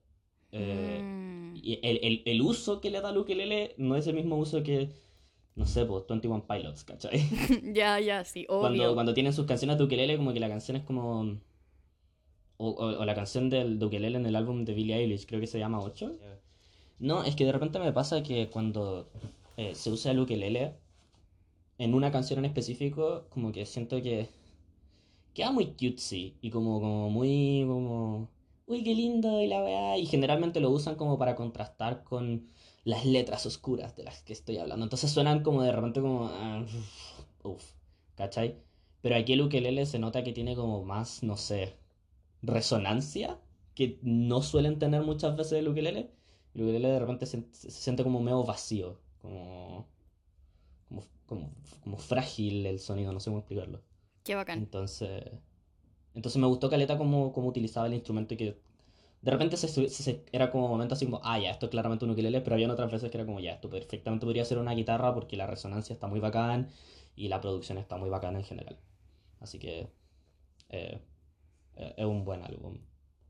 Eh, 0.53 1.00
Mm. 1.03 1.57
y 1.57 1.81
el, 1.83 1.99
el- 2.03 2.23
el 2.26 2.43
uso 2.43 2.81
que 2.81 2.91
le 2.91 3.00
da 3.00 3.09
al 3.11 3.19
ukelele 3.19 3.75
no 3.79 3.97
es 3.97 4.07
el 4.07 4.15
mismo 4.15 4.37
uso 4.38 4.62
que, 4.62 4.91
no 5.57 5.67
sé, 5.67 5.85
pues 5.87 6.05
21 6.09 6.47
Pilots, 6.47 6.85
¿cachai? 6.85 7.19
ya, 7.75 7.99
ya, 8.00 8.25
sí, 8.25 8.47
obvio. 8.49 8.61
Cuando, 8.61 8.95
cuando 8.95 9.15
tienen 9.15 9.33
sus 9.33 9.47
canciones 9.47 9.79
de 9.79 9.85
ukelele, 9.85 10.17
como 10.17 10.33
que 10.33 10.41
la 10.41 10.49
canción 10.49 10.76
es 10.76 10.85
como... 10.85 11.38
O, 12.59 12.69
o- 12.71 13.00
o 13.00 13.05
la 13.05 13.15
canción 13.15 13.50
del, 13.50 13.79
de 13.79 13.87
ukelele 13.87 14.17
en 14.19 14.26
el 14.26 14.37
álbum 14.37 14.65
de 14.65 14.73
Billie 14.75 14.97
Eilish, 14.97 15.26
creo 15.26 15.41
que 15.41 15.47
se 15.47 15.59
llama 15.59 15.81
8. 15.81 16.17
No, 16.99 17.25
es 17.25 17.37
que 17.37 17.45
de 17.45 17.53
repente 17.53 17.79
me 17.79 17.93
pasa 17.93 18.23
que 18.23 18.49
cuando 18.49 19.09
eh, 19.59 19.75
se 19.75 19.91
usa 19.91 20.12
el 20.12 20.21
ukelele 20.21 20.75
en 21.79 21.95
una 21.95 22.11
canción 22.11 22.38
en 22.41 22.45
específico, 22.47 23.26
como 23.31 23.53
que 23.53 23.67
siento 23.67 24.00
que 24.03 24.29
queda 25.35 25.50
muy 25.53 25.67
cutesy 25.67 26.35
y 26.41 26.50
como, 26.50 26.81
como 26.81 27.11
muy 27.11 27.65
como... 27.67 28.29
Uy, 28.67 28.83
qué 28.85 28.95
lindo 28.95 29.41
y 29.41 29.47
la 29.47 29.63
weá. 29.63 29.97
Y 29.99 30.07
generalmente 30.07 30.61
lo 30.61 30.71
usan 30.71 30.97
como 30.97 31.19
para 31.19 31.37
contrastar 31.37 32.03
con 32.05 32.49
las 32.85 33.05
letras 33.07 33.47
oscuras 33.47 33.97
de 33.97 34.05
las 34.05 34.23
que 34.23 34.33
estoy 34.33 34.59
hablando. 34.59 34.85
Entonces 34.85 35.11
suenan 35.11 35.43
como 35.43 35.63
de 35.63 35.73
repente 35.73 36.01
como... 36.01 36.27
ah, 36.27 36.65
Uf, 37.43 37.65
¿cachai? 38.17 38.57
Pero 39.03 39.17
aquí 39.17 39.35
el 39.35 39.43
ukelele 39.43 39.87
se 39.87 39.99
nota 39.99 40.25
que 40.25 40.33
tiene 40.33 40.57
como 40.57 40.85
más, 40.85 41.23
no 41.23 41.37
sé, 41.37 41.77
resonancia 42.43 43.39
que 43.75 43.99
no 44.03 44.43
suelen 44.43 44.79
tener 44.79 45.03
muchas 45.03 45.37
veces 45.37 45.55
el 45.61 45.69
ukelele. 45.69 46.11
El 46.55 46.63
ukelele 46.63 46.89
de 46.89 46.99
repente 46.99 47.27
se, 47.27 47.45
se 47.53 47.71
siente 47.71 48.03
como 48.03 48.21
medio 48.21 48.43
vacío, 48.43 48.99
como, 49.21 49.87
como, 50.89 51.03
como, 51.27 51.51
como 51.85 51.99
frágil 51.99 52.67
el 52.67 52.81
sonido, 52.81 53.13
no 53.13 53.21
sé 53.21 53.31
cómo 53.31 53.41
explicarlo. 53.41 53.83
Qué 54.25 54.35
bacán. 54.35 54.59
Entonces, 54.59 55.23
entonces 56.17 56.41
me 56.41 56.49
gustó 56.49 56.71
Caleta 56.71 56.99
como, 56.99 57.33
como 57.35 57.49
utilizaba 57.49 57.89
el 57.89 57.95
instrumento 57.95 58.35
y 58.35 58.39
que 58.39 58.59
de 59.23 59.31
repente 59.33 59.57
se, 59.57 59.69
se- 59.69 59.89
se- 59.91 60.25
era 60.33 60.51
como 60.51 60.69
momento 60.69 60.95
así 60.95 61.07
como, 61.07 61.21
ah, 61.25 61.39
ya, 61.39 61.51
esto 61.51 61.67
es 61.67 61.71
claramente 61.71 62.05
un 62.05 62.13
ukelele, 62.13 62.41
pero 62.43 62.55
había 62.57 62.71
otras 62.73 62.91
veces 62.93 63.11
que 63.11 63.19
era 63.19 63.27
como, 63.27 63.41
ya, 63.41 63.53
esto 63.55 63.71
perfectamente 63.71 64.27
podría 64.27 64.45
ser 64.45 64.59
una 64.59 64.73
guitarra 64.75 65.15
porque 65.15 65.37
la 65.37 65.47
resonancia 65.47 65.95
está 65.95 66.07
muy 66.09 66.21
bacán 66.21 66.69
y 67.17 67.29
la 67.29 67.41
producción 67.41 67.79
está 67.79 67.97
muy 67.99 68.11
bacana 68.11 68.39
en 68.39 68.45
general. 68.45 68.79
Así 69.41 69.59
que 69.59 69.89
eh, 70.71 71.01
eh, 71.77 71.95
es 71.97 72.07
un 72.07 72.25
buen 72.25 72.43
álbum. 72.45 72.79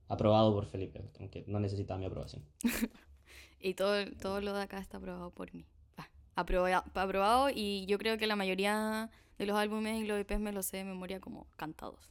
Aprobado 0.09 0.55
por 0.55 0.66
Felipe, 0.66 1.02
aunque 1.21 1.45
no 1.49 1.61
necesitaba 1.61 1.99
mi 2.00 2.07
aprobación. 2.07 2.45
Y 3.61 3.75
todo, 3.75 3.95
todo 4.21 4.40
lo 4.40 4.52
de 4.55 4.62
acá 4.62 4.78
está 4.78 4.99
aprobado 4.99 5.31
por 5.31 5.52
mí. 5.55 5.66
Ah, 5.97 6.09
aproba- 6.37 6.85
aprobado 6.95 7.50
y 7.55 7.87
yo 7.87 7.99
creo 7.99 8.19
que 8.19 8.26
la 8.26 8.37
mayoría 8.37 9.11
de 9.38 9.47
los 9.47 9.57
álbumes 9.57 10.00
y 10.02 10.07
los 10.07 10.19
EPs 10.19 10.40
me 10.40 10.52
los 10.52 10.66
sé 10.66 10.78
de 10.78 10.85
memoria 10.85 11.21
como 11.21 11.47
cantados. 11.57 12.11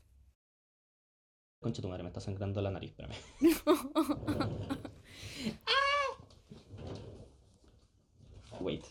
Concha 1.65 1.81
tu 1.81 1.88
madre, 1.89 2.03
me 2.03 2.10
está 2.10 2.22
sangrando 2.22 2.62
la 2.62 2.69
nariz, 2.69 2.91
espérame. 2.91 3.15
Wait. 8.60 8.86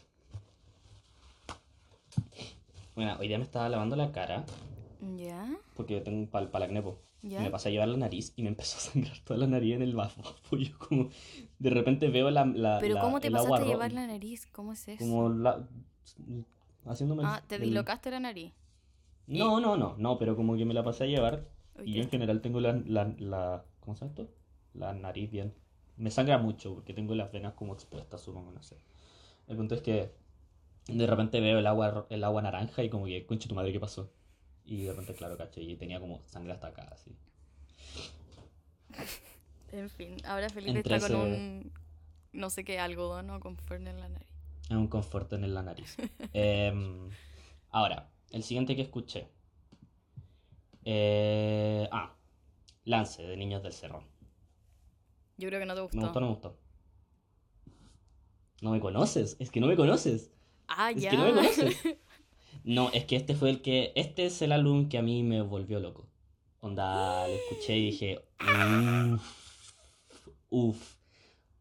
Bueno, 2.96 3.16
hoy 3.20 3.28
día 3.28 3.38
me 3.38 3.44
estaba 3.44 3.68
lavando 3.68 3.94
la 3.94 4.10
cara 4.10 4.44
¿Ya? 5.16 5.54
porque 5.76 6.00
tengo 6.00 6.28
pal 6.28 6.50
palacnepo. 6.50 6.98
Y 7.22 7.28
¿Ya? 7.28 7.42
me 7.42 7.50
pasé 7.50 7.68
a 7.68 7.72
llevar 7.72 7.86
la 7.88 7.96
nariz 7.96 8.32
y 8.34 8.42
me 8.42 8.48
empezó 8.48 8.78
a 8.78 8.80
sangrar 8.80 9.16
toda 9.20 9.38
la 9.38 9.46
nariz 9.46 9.76
en 9.76 9.82
el 9.82 9.94
bafo. 9.94 10.22
Yo 10.56 10.76
como 10.76 11.10
de 11.60 11.70
repente 11.70 12.08
veo 12.08 12.28
la, 12.32 12.44
la, 12.44 12.78
Pero 12.80 12.96
la- 12.96 13.02
¿cómo 13.02 13.20
te 13.20 13.28
el 13.28 13.34
pasaste 13.34 13.62
a 13.62 13.66
llevar 13.66 13.92
la 13.92 14.08
nariz? 14.08 14.48
¿Cómo 14.50 14.72
es 14.72 14.88
eso? 14.88 14.98
Como 14.98 15.28
la... 15.28 15.64
haciéndome 16.86 17.22
el- 17.22 17.28
Ah, 17.28 17.40
te 17.46 17.54
el- 17.54 17.62
dislocaste 17.62 18.10
la 18.10 18.18
nariz. 18.18 18.52
No, 19.28 19.60
no, 19.60 19.76
no, 19.76 19.94
no, 19.96 20.18
pero 20.18 20.34
como 20.34 20.56
que 20.56 20.64
me 20.64 20.74
la 20.74 20.82
pasé 20.82 21.04
a 21.04 21.06
llevar 21.06 21.53
Y 21.84 21.94
yo 21.94 22.02
en 22.02 22.10
general 22.10 22.40
tengo 22.40 22.60
la, 22.60 22.72
la, 22.86 23.14
la, 23.18 23.64
¿cómo 23.80 23.94
se 23.96 24.00
llama 24.04 24.10
esto? 24.12 24.34
La 24.74 24.92
nariz 24.94 25.30
bien. 25.30 25.54
Me 25.96 26.10
sangra 26.10 26.38
mucho 26.38 26.74
porque 26.74 26.94
tengo 26.94 27.14
las 27.14 27.30
venas 27.32 27.54
como 27.54 27.74
expuestas, 27.74 28.20
supongo, 28.20 28.50
no 28.52 28.62
sé. 28.62 28.76
El 29.48 29.56
punto 29.56 29.74
es 29.74 29.82
que 29.82 30.10
de 30.88 31.06
repente 31.06 31.40
veo 31.40 31.58
el 31.58 31.66
agua, 31.66 32.06
el 32.10 32.24
agua 32.24 32.42
naranja 32.42 32.82
y 32.82 32.90
como 32.90 33.06
que, 33.06 33.26
concha 33.26 33.48
tu 33.48 33.54
madre, 33.54 33.72
¿qué 33.72 33.80
pasó? 33.80 34.10
Y 34.64 34.82
de 34.84 34.92
repente, 34.92 35.14
claro, 35.14 35.36
caché, 35.36 35.62
y 35.62 35.76
tenía 35.76 36.00
como 36.00 36.22
sangre 36.26 36.52
hasta 36.52 36.68
acá, 36.68 36.88
así. 36.92 37.12
En 39.72 39.90
fin, 39.90 40.16
ahora 40.24 40.48
Felipe 40.50 40.78
Entre 40.78 40.96
está 40.96 41.08
con 41.08 41.16
ese- 41.16 41.36
un 41.36 41.72
no 42.32 42.50
sé 42.50 42.64
qué 42.64 42.78
algodón 42.78 43.30
o 43.30 43.40
con 43.40 43.56
fern 43.56 43.86
en 43.88 44.00
la 44.00 44.08
nariz. 44.08 44.28
Es 44.68 44.76
un 44.76 44.88
confort 44.88 45.32
en 45.32 45.52
la 45.54 45.62
nariz. 45.62 45.96
Em, 46.32 47.10
ahora, 47.70 48.08
el 48.30 48.42
siguiente 48.42 48.74
que 48.76 48.82
escuché. 48.82 49.28
Eh, 50.84 51.88
ah, 51.92 52.14
Lance, 52.84 53.22
de 53.22 53.36
Niños 53.36 53.62
del 53.62 53.72
Cerro. 53.72 54.04
Yo 55.36 55.48
creo 55.48 55.60
que 55.60 55.66
no 55.66 55.74
te 55.74 55.80
gustó. 55.80 55.96
¿Me 55.96 56.02
gustó 56.04 56.20
no 56.20 56.26
me 56.26 56.32
gustó? 56.32 56.58
No 58.60 58.70
me 58.70 58.80
conoces, 58.80 59.36
es 59.40 59.50
que 59.50 59.60
no 59.60 59.66
me 59.66 59.76
conoces. 59.76 60.32
Ah, 60.68 60.90
Es 60.90 61.02
ya. 61.02 61.10
que 61.10 61.16
no 61.16 61.24
me 61.24 61.32
conoces. 61.32 61.76
No, 62.62 62.88
es 62.92 63.04
que 63.04 63.16
este 63.16 63.34
fue 63.34 63.50
el 63.50 63.60
que. 63.60 63.92
Este 63.94 64.24
es 64.24 64.40
el 64.40 64.50
álbum 64.52 64.88
que 64.88 64.96
a 64.96 65.02
mí 65.02 65.22
me 65.22 65.42
volvió 65.42 65.80
loco. 65.80 66.08
Onda, 66.60 67.26
lo 67.28 67.34
escuché 67.34 67.76
y 67.76 67.86
dije. 67.90 68.24
Uff, 70.48 70.96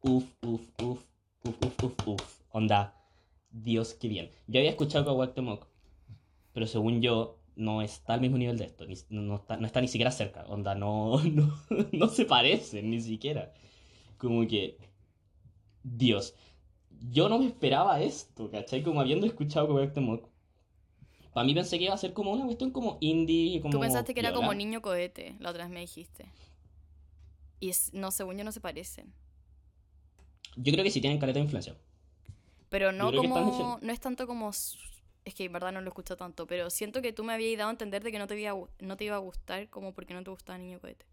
uff, 0.02 0.34
uff, 0.44 0.62
uff, 0.82 1.04
uff, 1.44 1.56
uff, 1.62 1.84
uff, 1.84 2.08
uff. 2.08 2.42
Onda, 2.52 2.96
Dios, 3.50 3.96
qué 3.96 4.08
bien. 4.08 4.32
Yo 4.48 4.60
había 4.60 4.70
escuchado 4.70 5.04
Kawak 5.04 5.34
Temok, 5.34 5.68
pero 6.54 6.68
según 6.68 7.02
yo, 7.02 7.43
no 7.56 7.82
está 7.82 8.14
al 8.16 8.22
mismo 8.22 8.38
nivel 8.38 8.58
de 8.58 8.66
esto. 8.66 8.86
ni- 8.86 8.96
no, 9.10 9.36
está, 9.38 9.58
no 9.58 9.66
está 9.66 9.82
ni 9.82 9.88
siquiera 9.88 10.12
cerca. 10.12 10.46
Onda, 10.46 10.76
no, 10.76 11.22
no, 11.24 11.58
no 11.92 12.08
se 12.10 12.26
parecen 12.26 12.90
ni 12.90 13.02
siquiera. 13.02 13.54
Como 14.18 14.48
que. 14.48 14.78
Dios. 15.84 16.36
Yo 17.12 17.28
no 17.30 17.40
me 17.40 17.48
esperaba 17.48 18.02
esto, 18.02 18.50
¿cachai? 18.50 18.84
Como 18.84 19.02
habiendo 19.02 19.26
escuchado 19.26 19.68
Kawak 19.68 19.94
Temok. 19.94 20.30
Para 21.34 21.46
mí 21.46 21.54
pensé 21.54 21.78
que 21.80 21.86
iba 21.86 21.94
a 21.94 21.98
ser 21.98 22.14
como 22.14 22.32
una 22.32 22.46
cuestión 22.46 22.72
como 22.72 22.98
indie, 23.02 23.60
como 23.60 23.72
Tú 23.72 23.80
pensaste 23.80 24.14
que 24.14 24.20
era 24.20 24.34
como 24.34 24.54
niño 24.54 24.82
cohete, 24.82 25.36
la 25.40 25.50
otra 25.50 25.64
vez 25.64 25.74
me 25.74 25.80
dijiste. 25.80 26.28
Y 27.60 27.70
es, 27.70 27.94
no, 27.94 28.12
según 28.12 28.38
yo 28.38 28.44
no 28.44 28.52
se 28.52 28.62
parecen. 28.62 29.12
Yo 30.56 30.72
creo 30.72 30.84
que 30.84 30.92
sí 30.92 31.02
tienen 31.02 31.20
caleta 31.20 31.40
de 31.40 31.46
influencia. 31.46 31.76
Pero 32.70 32.92
no 32.92 33.12
como, 33.14 33.80
no 33.82 33.92
es 33.92 34.00
tanto 34.00 34.28
como, 34.28 34.52
es 35.26 35.36
que 35.36 35.46
en 35.46 35.54
verdad 35.54 35.72
no 35.74 35.82
lo 35.82 35.90
escucho 35.90 36.18
tanto, 36.18 36.48
pero 36.48 36.70
siento 36.70 37.02
que 37.02 37.14
tú 37.14 37.24
me 37.24 37.34
habías 37.34 37.58
dado 37.58 37.70
a 37.70 37.74
entender 37.74 38.04
de 38.04 38.12
que 38.12 38.20
no 38.20 38.28
te, 38.28 38.40
iba, 38.40 38.52
a 38.52 38.56
gu- 38.56 38.70
no 38.80 38.98
te 38.98 39.06
iba 39.06 39.16
a 39.16 39.20
gustar 39.20 39.70
como 39.70 39.94
porque 39.94 40.14
no 40.14 40.24
te 40.24 40.30
gustaba 40.32 40.58
Niño 40.60 40.80
Cohete. 40.80 41.06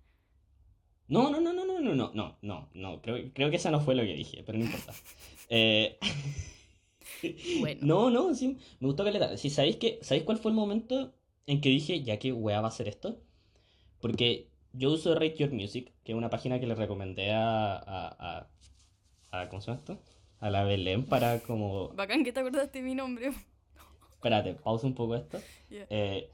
No, 1.08 1.28
no, 1.28 1.40
no, 1.40 1.52
no, 1.52 1.64
no, 1.66 1.80
no, 1.80 1.94
no, 1.94 2.12
no, 2.14 2.38
no, 2.42 2.68
no. 2.72 3.02
Creo, 3.02 3.32
creo 3.34 3.50
que 3.50 3.56
esa 3.56 3.70
no 3.72 3.80
fue 3.80 3.94
lo 3.96 4.02
que 4.04 4.14
dije, 4.14 4.42
pero 4.44 4.58
no 4.58 4.64
importa. 4.64 4.92
Eh, 5.52 5.98
Bueno. 7.52 7.80
No, 7.80 8.10
no, 8.10 8.34
sí, 8.34 8.58
me 8.80 8.86
gustó 8.88 9.04
caleta. 9.04 9.36
Sí, 9.36 9.50
¿sabéis 9.50 9.76
que, 9.76 9.98
¿sabéis 10.02 10.24
cuál 10.24 10.38
fue 10.38 10.50
el 10.50 10.56
momento 10.56 11.12
en 11.46 11.60
que 11.60 11.68
dije, 11.68 12.02
ya 12.02 12.18
que 12.18 12.32
weá 12.32 12.60
va 12.60 12.68
a 12.68 12.70
ser 12.70 12.88
esto? 12.88 13.20
Porque 14.00 14.48
yo 14.72 14.92
uso 14.92 15.14
Rate 15.14 15.36
Your 15.36 15.52
Music, 15.52 15.92
que 16.04 16.12
es 16.12 16.18
una 16.18 16.30
página 16.30 16.60
que 16.60 16.66
le 16.66 16.74
recomendé 16.76 17.32
a, 17.32 17.76
a, 17.76 18.48
a, 19.32 19.42
a- 19.42 19.48
¿cómo 19.50 19.62
se 19.62 19.68
llama 19.68 19.80
esto? 19.80 19.98
A 20.40 20.50
la 20.50 20.64
Belén 20.64 21.06
para 21.06 21.40
como... 21.42 21.94
Bacán 21.96 22.24
que 22.24 22.32
te 22.32 22.40
acordaste 22.40 22.78
de 22.78 22.84
mi 22.84 22.94
nombre. 22.94 23.32
Espérate, 24.20 24.52
pausa 24.52 24.86
un 24.86 24.94
poco 24.94 25.16
esto. 25.16 25.40
Ya. 25.70 25.86
Eh, 25.88 26.28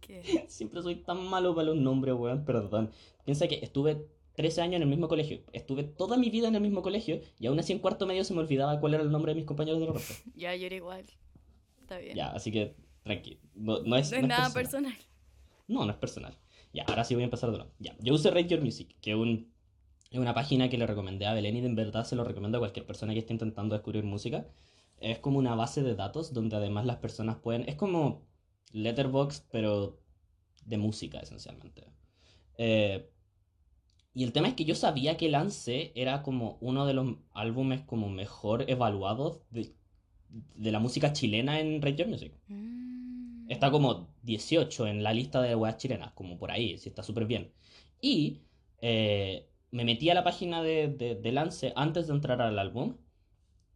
¿Qué? 0.00 0.46
Siempre 0.48 0.82
soy 0.82 0.96
tan 0.96 1.24
malo 1.24 1.54
para 1.54 1.68
los 1.68 1.76
nombres, 1.76 2.16
weón, 2.16 2.44
perdón. 2.44 2.90
Piensa 3.24 3.46
que 3.46 3.60
estuve 3.62 4.08
13 4.34 4.62
años 4.62 4.74
en 4.76 4.82
el 4.82 4.88
mismo 4.88 5.06
colegio. 5.06 5.44
Estuve 5.52 5.84
toda 5.84 6.16
mi 6.16 6.28
vida 6.28 6.48
en 6.48 6.56
el 6.56 6.60
mismo 6.60 6.82
colegio 6.82 7.20
y 7.38 7.46
aún 7.46 7.60
así 7.60 7.72
en 7.72 7.78
cuarto 7.78 8.04
medio 8.04 8.24
se 8.24 8.34
me 8.34 8.40
olvidaba 8.40 8.80
cuál 8.80 8.94
era 8.94 9.04
el 9.04 9.12
nombre 9.12 9.30
de 9.30 9.36
mis 9.36 9.44
compañeros 9.44 9.78
de 9.78 9.86
reparto. 9.86 10.12
Ya, 10.34 10.56
yo 10.56 10.66
era 10.66 10.74
igual. 10.74 11.04
Está 11.82 11.98
bien. 11.98 12.16
Ya, 12.16 12.32
así 12.32 12.50
que 12.50 12.74
tranquilo. 13.04 13.38
No, 13.54 13.84
no 13.84 13.96
es, 13.96 14.10
no 14.10 14.18
no 14.18 14.22
es 14.24 14.28
nada 14.28 14.52
personal. 14.52 14.90
personal. 14.90 14.96
No, 15.68 15.84
no 15.84 15.92
es 15.92 15.98
personal. 15.98 16.36
Ya, 16.72 16.82
ahora 16.88 17.04
sí 17.04 17.14
voy 17.14 17.22
a 17.22 17.26
empezar 17.26 17.52
de 17.52 17.58
nuevo. 17.58 17.72
Ya, 17.78 17.96
yo 18.00 18.12
usé 18.12 18.32
Rate 18.32 18.48
Your 18.48 18.60
Music, 18.60 18.96
que 19.00 19.12
es, 19.12 19.16
un, 19.16 19.52
una 20.10 20.34
página 20.34 20.68
que 20.68 20.78
le 20.78 20.86
recomendé 20.88 21.26
a 21.26 21.32
Belén 21.32 21.56
y 21.56 21.60
de 21.60 21.68
en 21.68 21.76
verdad 21.76 22.04
se 22.04 22.16
lo 22.16 22.24
recomiendo 22.24 22.58
a 22.58 22.60
cualquier 22.60 22.86
persona 22.86 23.12
que 23.12 23.20
esté 23.20 23.32
intentando 23.32 23.76
descubrir 23.76 24.02
música. 24.02 24.48
Es 25.00 25.18
como 25.18 25.38
una 25.38 25.54
base 25.54 25.82
de 25.82 25.94
datos 25.94 26.32
donde 26.32 26.56
además 26.56 26.86
las 26.86 26.96
personas 26.96 27.36
pueden... 27.36 27.68
Es 27.68 27.76
como 27.76 28.26
Letterboxd, 28.72 29.44
pero 29.50 30.00
de 30.64 30.78
música 30.78 31.20
esencialmente. 31.20 31.84
Eh, 32.58 33.10
y 34.14 34.24
el 34.24 34.32
tema 34.32 34.48
es 34.48 34.54
que 34.54 34.64
yo 34.64 34.74
sabía 34.74 35.16
que 35.16 35.28
Lance 35.28 35.92
era 35.94 36.22
como 36.22 36.56
uno 36.60 36.86
de 36.86 36.94
los 36.94 37.16
álbumes 37.34 37.82
como 37.82 38.08
mejor 38.08 38.64
evaluados 38.68 39.42
de, 39.50 39.74
de 40.28 40.72
la 40.72 40.78
música 40.78 41.12
chilena 41.12 41.60
en 41.60 41.82
Your 41.82 42.08
Music. 42.08 42.32
Mm. 42.48 43.50
Está 43.50 43.70
como 43.70 44.08
18 44.22 44.86
en 44.86 45.02
la 45.02 45.12
lista 45.12 45.40
de 45.42 45.54
weas 45.54 45.76
chilenas, 45.76 46.12
como 46.12 46.38
por 46.38 46.50
ahí, 46.50 46.78
sí 46.78 46.88
está 46.88 47.02
súper 47.02 47.26
bien. 47.26 47.52
Y 48.00 48.40
eh, 48.80 49.48
me 49.70 49.84
metí 49.84 50.08
a 50.10 50.14
la 50.14 50.24
página 50.24 50.62
de, 50.62 50.88
de, 50.88 51.14
de 51.14 51.32
Lance 51.32 51.72
antes 51.76 52.06
de 52.06 52.14
entrar 52.14 52.40
al 52.40 52.58
álbum 52.58 52.96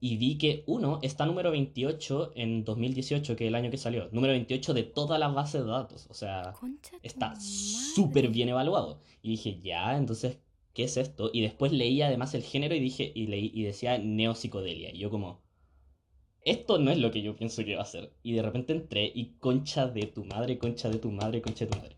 y 0.01 0.17
vi 0.17 0.39
que 0.39 0.65
uno 0.67 0.99
está 1.03 1.27
número 1.27 1.51
28 1.51 2.33
en 2.35 2.65
2018, 2.65 3.37
que 3.37 3.45
es 3.45 3.49
el 3.49 3.55
año 3.55 3.71
que 3.71 3.77
salió. 3.77 4.09
Número 4.13 4.33
28 4.33 4.73
de 4.75 4.83
toda 4.83 5.19
la 5.19 5.29
base 5.29 5.59
de 5.59 5.67
datos. 5.67 6.07
O 6.09 6.15
sea, 6.15 6.53
Concha 6.59 6.97
está 7.03 7.39
súper 7.39 8.29
bien 8.29 8.49
evaluado. 8.49 9.01
Y 9.23 9.31
dije, 9.31 9.61
ya, 9.63 9.97
entonces 9.97 10.39
¿qué 10.73 10.85
es 10.85 10.97
esto? 10.97 11.31
Y 11.33 11.43
después 11.43 11.73
leí 11.73 12.01
además 12.01 12.33
el 12.35 12.43
género 12.43 12.75
y 12.75 12.81
dije, 12.81 13.13
y 13.15 13.27
leí, 13.27 13.51
y 13.55 13.65
decía 13.65 13.99
neopsicodelia. 13.99 14.95
Y 14.95 14.99
yo 14.99 15.11
como, 15.11 15.43
esto 16.43 16.79
no 16.79 16.91
es 16.91 16.99
lo 16.99 17.11
que 17.11 17.21
yo 17.23 17.37
pienso 17.37 17.63
que 17.65 17.77
va 17.77 17.83
a 17.83 17.87
ser. 17.87 18.15
Y 18.23 18.33
de 18.33 18.43
repente 18.43 18.73
entré 18.73 19.11
y 19.15 19.33
concha 19.39 19.87
de 19.87 20.07
tu 20.07 20.25
madre, 20.25 20.57
concha 20.59 20.89
de 20.89 20.99
tu 20.99 21.11
madre, 21.11 21.43
concha 21.43 21.67
de 21.67 21.73
tu 21.73 21.79
madre. 21.79 21.97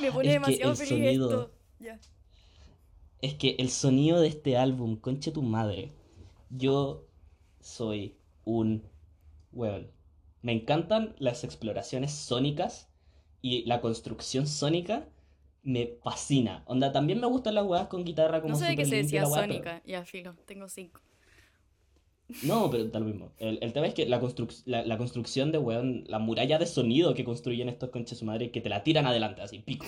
Me 0.00 0.12
pone 0.12 0.28
es 0.28 0.32
que 0.34 0.34
demasiado 0.34 0.70
el 0.72 0.76
feliz 0.76 0.88
sonido- 0.90 1.30
esto. 1.30 1.54
Ya. 1.80 1.98
Es 3.22 3.34
que 3.34 3.56
el 3.58 3.70
sonido 3.70 4.20
de 4.20 4.28
este 4.28 4.56
álbum, 4.56 4.96
concha 4.96 5.30
de 5.30 5.34
tu 5.34 5.42
madre, 5.42 5.92
yo 6.50 7.06
soy 7.60 8.16
un 8.44 8.82
weón. 9.52 9.90
Me 10.42 10.52
encantan 10.52 11.14
las 11.18 11.44
exploraciones 11.44 12.12
sónicas 12.12 12.88
y 13.42 13.64
la 13.66 13.80
construcción 13.82 14.46
sónica 14.46 15.06
me 15.62 15.98
fascina. 16.02 16.62
Onda, 16.66 16.92
también 16.92 17.20
me 17.20 17.26
gustan 17.26 17.54
las 17.54 17.66
weas 17.66 17.88
con 17.88 18.04
guitarra 18.04 18.40
como 18.40 18.54
No 18.54 18.58
sé 18.58 18.68
de 18.68 18.76
qué 18.76 18.86
se 18.86 18.96
decía 18.96 19.24
pero- 19.24 19.34
Sónica. 19.34 19.82
Ya, 19.84 20.04
filo, 20.06 20.34
tengo 20.46 20.68
cinco. 20.68 21.00
No, 22.44 22.70
pero 22.70 22.84
da 22.84 23.00
lo 23.00 23.06
mismo. 23.06 23.32
El, 23.38 23.58
el 23.60 23.72
tema 23.72 23.88
es 23.88 23.92
que 23.94 24.06
la, 24.06 24.20
construc- 24.20 24.62
la, 24.64 24.84
la 24.86 24.96
construcción 24.96 25.50
de, 25.50 25.58
weón, 25.58 26.04
la 26.06 26.20
muralla 26.20 26.58
de 26.58 26.66
sonido 26.66 27.12
que 27.12 27.24
construyen 27.24 27.68
estos 27.68 27.90
conches 27.90 28.18
su 28.18 28.24
madre, 28.24 28.52
que 28.52 28.60
te 28.60 28.68
la 28.68 28.84
tiran 28.84 29.04
adelante, 29.06 29.42
así, 29.42 29.58
pico. 29.58 29.84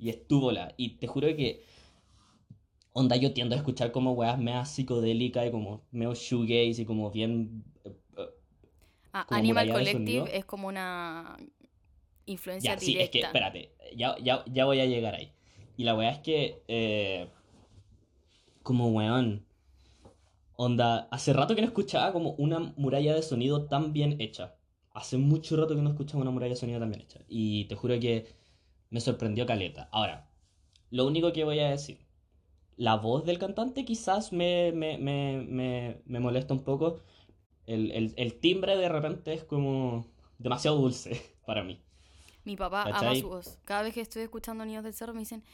Y 0.00 0.08
es 0.08 0.26
tu 0.26 0.40
bola. 0.40 0.72
Y 0.78 0.96
te 0.96 1.06
juro 1.06 1.28
que, 1.36 1.62
onda, 2.92 3.16
yo 3.16 3.32
tiendo 3.34 3.54
a 3.54 3.58
escuchar 3.58 3.92
como 3.92 4.12
weas 4.12 4.38
mea 4.38 4.64
psicodélica 4.64 5.46
y 5.46 5.50
como 5.50 5.82
meo 5.92 6.14
shoegaze 6.14 6.82
y 6.82 6.84
como 6.86 7.10
bien... 7.10 7.64
eh, 7.84 7.96
eh, 8.18 8.28
Ah, 9.14 9.26
Como 9.26 9.38
Animal 9.38 9.70
Collective 9.70 10.36
es 10.36 10.44
como 10.44 10.68
una 10.68 11.36
influencia 12.26 12.74
Ya, 12.74 12.78
sí, 12.78 12.96
es 12.98 13.10
que, 13.10 13.20
directa. 13.20 13.26
espérate, 13.26 13.74
ya, 13.96 14.16
ya, 14.22 14.44
ya 14.46 14.64
voy 14.64 14.80
a 14.80 14.86
llegar 14.86 15.14
ahí. 15.14 15.32
Y 15.76 15.84
la 15.84 15.94
weá 15.94 16.10
es 16.10 16.18
que, 16.20 16.62
eh, 16.68 17.28
como 18.62 18.88
weón, 18.88 19.44
onda, 20.56 21.08
hace 21.10 21.32
rato 21.32 21.54
que 21.54 21.60
no 21.62 21.66
escuchaba 21.68 22.12
como 22.12 22.30
una 22.32 22.58
muralla 22.76 23.14
de 23.14 23.22
sonido 23.22 23.66
tan 23.66 23.92
bien 23.92 24.20
hecha. 24.20 24.54
Hace 24.94 25.16
mucho 25.18 25.56
rato 25.56 25.74
que 25.76 25.82
no 25.82 25.90
escuchaba 25.90 26.22
una 26.22 26.30
muralla 26.30 26.50
de 26.54 26.56
sonido 26.60 26.80
tan 26.80 26.90
bien 26.90 27.02
hecha. 27.02 27.20
Y 27.28 27.64
te 27.66 27.74
juro 27.76 27.98
que 28.00 28.34
me 28.90 29.00
sorprendió 29.00 29.46
caleta. 29.46 29.88
Ahora, 29.92 30.28
lo 30.90 31.06
único 31.06 31.32
que 31.32 31.44
voy 31.44 31.60
a 31.60 31.70
decir, 31.70 32.01
la 32.76 32.96
voz 32.96 33.24
del 33.24 33.38
cantante 33.38 33.84
quizás 33.84 34.32
me, 34.32 34.72
me, 34.72 34.98
me, 34.98 35.44
me, 35.48 36.02
me 36.06 36.20
molesta 36.20 36.54
un 36.54 36.64
poco. 36.64 37.00
El, 37.66 37.90
el, 37.92 38.14
el 38.16 38.40
timbre 38.40 38.76
de 38.76 38.88
repente 38.88 39.32
es 39.34 39.44
como 39.44 40.06
demasiado 40.38 40.78
dulce 40.78 41.20
para 41.46 41.62
mí. 41.64 41.80
Mi 42.44 42.56
papá 42.56 42.84
ama 42.92 43.14
su 43.14 43.28
voz. 43.28 43.58
Cada 43.64 43.82
vez 43.82 43.94
que 43.94 44.00
estoy 44.00 44.22
escuchando 44.22 44.64
Niños 44.64 44.82
del 44.84 44.94
Cerro 44.94 45.14
me 45.14 45.20
dicen, 45.20 45.44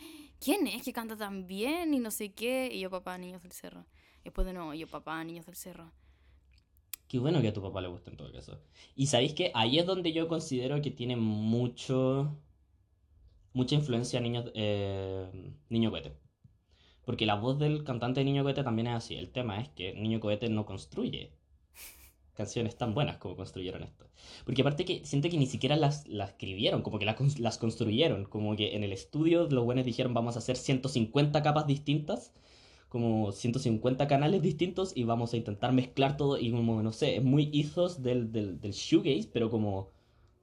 ¿quién 0.40 0.66
es 0.66 0.83
que 0.83 0.92
canta 0.92 1.16
tan 1.16 1.46
bien? 1.46 1.92
Y 1.94 1.98
no 2.00 2.11
sé 2.11 2.33
qué. 2.33 2.70
Y 2.72 2.81
yo, 2.81 2.90
papá, 2.90 3.18
Niños 3.18 3.42
del 3.42 3.52
Cerro. 3.52 3.87
Después 4.24 4.46
de 4.46 4.54
nuevo, 4.54 4.72
yo, 4.74 4.87
papá, 4.88 5.22
Niños 5.24 5.46
del 5.46 5.57
Cerro. 5.57 5.92
Qué 7.09 7.18
bueno 7.18 7.40
que 7.40 7.48
a 7.48 7.52
tu 7.52 7.62
papá 7.62 7.81
le 7.81 7.88
guste 7.88 8.11
en 8.11 8.16
todo 8.16 8.33
caso. 8.33 8.61
Y 8.94 9.07
sabéis 9.07 9.35
que 9.35 9.50
ahí 9.54 9.78
es 9.78 9.87
donde 9.87 10.12
yo 10.12 10.28
considero 10.28 10.81
que 10.83 10.90
tiene 10.90 11.16
mucho. 11.16 12.37
mucha 13.52 13.74
influencia 13.74 14.20
Niño, 14.20 14.44
eh, 14.54 15.31
Niño 15.68 15.90
Cohete. 15.90 16.12
Porque 17.09 17.27
la 17.27 17.35
voz 17.44 17.59
del 17.59 17.83
cantante 17.85 18.21
de 18.21 18.25
Niño 18.27 18.44
Cohete 18.44 18.62
también 18.64 18.88
es 18.88 18.94
así. 18.94 19.14
El 19.16 19.31
tema 19.31 19.61
es 19.61 19.68
que 19.71 19.94
Niño 19.94 20.21
Cohete 20.21 20.49
no 20.51 20.64
construye 20.66 21.23
canciones 22.35 22.77
tan 22.77 22.94
buenas 22.94 23.16
como 23.18 23.35
construyeron 23.37 23.83
esto. 23.83 24.07
Porque 24.44 24.62
aparte 24.62 24.85
que 24.85 25.05
siento 25.05 25.29
que 25.29 25.38
ni 25.38 25.47
siquiera 25.47 25.77
las, 25.77 26.07
las 26.07 26.31
escribieron, 26.31 26.83
como 26.83 26.99
que 26.99 27.05
las, 27.05 27.16
cons- 27.16 27.38
las 27.38 27.59
construyeron. 27.59 28.25
Como 28.27 28.55
que 28.57 28.77
en 28.77 28.85
el 28.85 28.92
estudio 28.92 29.49
los 29.51 29.64
buenos 29.64 29.85
dijeron 29.85 30.14
vamos 30.14 30.37
a 30.37 30.38
hacer 30.40 30.57
150 30.57 31.42
capas 31.42 31.66
distintas 31.66 32.33
como 32.88 33.33
150 33.33 34.09
canales 34.09 34.42
distintos 34.42 34.92
y 34.97 35.05
vamos 35.05 35.33
a 35.35 35.38
intentar 35.38 35.73
mezclar 35.73 36.16
todo 36.18 36.38
y 36.38 36.51
como, 36.53 36.83
no 36.83 36.92
sé, 36.92 37.16
es 37.18 37.25
muy 37.25 37.51
ethos 37.55 38.03
del, 38.03 38.33
del, 38.33 38.61
del 38.61 38.73
shoegaze, 38.73 39.31
pero 39.33 39.51
como 39.51 39.90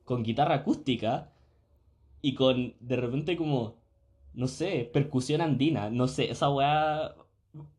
con 0.06 0.23
guitarra 0.23 0.56
acústica 0.56 1.32
y 2.21 2.36
con 2.36 2.75
de 2.80 2.95
repente 2.97 3.38
como, 3.38 3.75
no 4.36 4.48
sé, 4.48 4.89
percusión 4.93 5.41
andina, 5.41 5.89
no 5.89 6.08
sé, 6.08 6.30
esa 6.32 6.50
weá, 6.50 7.15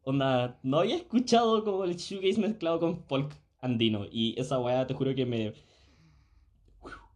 onda, 0.02 0.58
no 0.62 0.78
había 0.80 0.96
escuchado 0.96 1.64
como 1.64 1.84
el 1.84 1.96
shoegaze 1.96 2.40
mezclado 2.40 2.80
con 2.80 3.02
folk 3.04 3.32
andino 3.60 4.06
y 4.10 4.34
esa 4.38 4.58
weá 4.58 4.86
te 4.86 4.94
juro 4.94 5.14
que 5.14 5.26
me... 5.26 5.52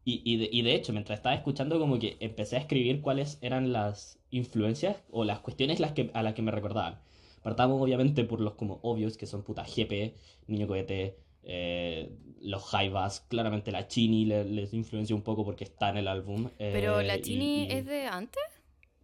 Y, 0.04 0.22
y, 0.24 0.36
de, 0.38 0.48
y 0.50 0.62
de 0.62 0.74
hecho, 0.74 0.92
mientras 0.92 1.18
estaba 1.18 1.34
escuchando, 1.34 1.78
como 1.78 1.98
que 1.98 2.16
empecé 2.20 2.56
a 2.56 2.60
escribir 2.60 3.00
cuáles 3.02 3.38
eran 3.42 3.70
las 3.72 4.18
influencias 4.30 4.96
o 5.10 5.24
las 5.24 5.40
cuestiones 5.40 5.78
las 5.78 5.92
que, 5.92 6.10
a 6.14 6.22
las 6.22 6.34
que 6.34 6.42
me 6.42 6.50
recordaban. 6.50 6.98
Partamos 7.42 7.80
obviamente 7.80 8.24
por 8.24 8.40
los 8.40 8.54
como 8.54 8.80
obvios, 8.82 9.16
que 9.18 9.26
son 9.26 9.42
puta 9.42 9.64
GP, 9.64 10.14
Niño 10.46 10.66
Cohete, 10.66 11.16
eh, 11.42 12.10
los 12.40 12.64
Jaivas, 12.64 13.20
claramente 13.28 13.72
la 13.72 13.88
Chini 13.88 14.24
le- 14.24 14.44
les 14.44 14.72
influencia 14.74 15.14
un 15.14 15.22
poco 15.22 15.44
porque 15.44 15.64
está 15.64 15.90
en 15.90 15.98
el 15.98 16.08
álbum. 16.08 16.48
eh, 16.58 16.70
Pero 16.72 17.02
la 17.02 17.16
y- 17.18 17.20
Chini 17.22 17.64
y 17.64 17.70
es 17.72 17.86
de 17.86 18.06
antes 18.06 18.42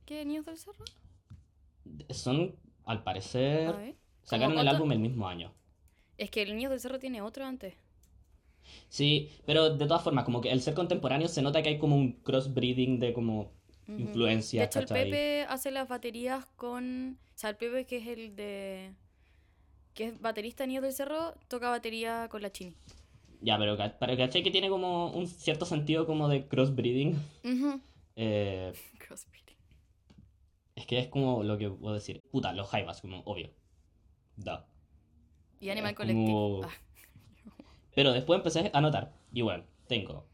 que 0.06 0.24
Niños 0.24 0.46
del 0.46 0.56
Cerro. 0.56 0.84
Son, 2.10 2.54
al 2.84 3.02
parecer, 3.02 3.96
sacaron 4.22 4.58
el 4.58 4.68
álbum 4.68 4.90
el 4.92 5.00
mismo 5.00 5.28
año. 5.28 5.52
Es 6.16 6.30
que 6.30 6.42
el 6.42 6.56
Niños 6.56 6.70
del 6.70 6.80
Cerro 6.80 6.98
tiene 6.98 7.20
otro 7.20 7.44
antes. 7.44 7.74
Sí, 8.88 9.30
pero 9.44 9.76
de 9.76 9.86
todas 9.86 10.02
formas, 10.02 10.24
como 10.24 10.40
que 10.40 10.50
el 10.50 10.60
ser 10.60 10.74
contemporáneo 10.74 11.28
se 11.28 11.42
nota 11.42 11.62
que 11.62 11.68
hay 11.70 11.78
como 11.78 11.96
un 11.96 12.12
crossbreeding 12.12 12.98
de 12.98 13.12
como 13.12 13.52
De 13.86 14.64
hecho, 14.64 14.80
el. 14.80 14.86
Pepe 14.86 15.42
hace 15.48 15.70
las 15.70 15.88
baterías 15.88 16.46
con. 16.56 17.18
O 17.34 17.38
sea, 17.38 17.50
el 17.50 17.56
Pepe, 17.56 17.84
que 17.84 17.98
es 17.98 18.06
el 18.06 18.34
de. 18.34 18.92
que 19.94 20.06
es 20.06 20.20
baterista 20.20 20.64
de 20.64 20.68
Niños 20.68 20.82
del 20.82 20.92
Cerro, 20.92 21.34
toca 21.48 21.70
batería 21.70 22.28
con 22.30 22.42
la 22.42 22.50
Chini. 22.50 22.74
Ya, 23.40 23.58
pero, 23.58 23.76
pero 23.76 24.16
¿cachai? 24.16 24.42
Que 24.42 24.50
tiene 24.50 24.68
como 24.68 25.10
un 25.12 25.26
cierto 25.26 25.66
sentido 25.66 26.06
como 26.06 26.28
de 26.28 26.46
crossbreeding. 26.46 27.16
Eh, 28.16 28.72
Crossbreeding. 28.98 29.55
Es 30.76 30.86
que 30.86 30.98
es 31.00 31.08
como 31.08 31.42
lo 31.42 31.58
que 31.58 31.68
puedo 31.70 31.94
decir. 31.94 32.22
Puta, 32.30 32.52
los 32.52 32.68
Jaivas, 32.68 33.00
como 33.00 33.20
obvio. 33.24 33.50
Da. 34.36 34.66
Y 35.60 35.70
Animal 35.70 35.94
Collective. 35.94 36.24
como- 36.26 36.60
Ah, 36.64 36.70
Pero 37.94 38.12
después 38.12 38.38
empecé 38.38 38.70
a 38.72 38.80
notar, 38.80 39.12
y 39.32 39.40
bueno, 39.42 39.64
tengo, 39.88 40.26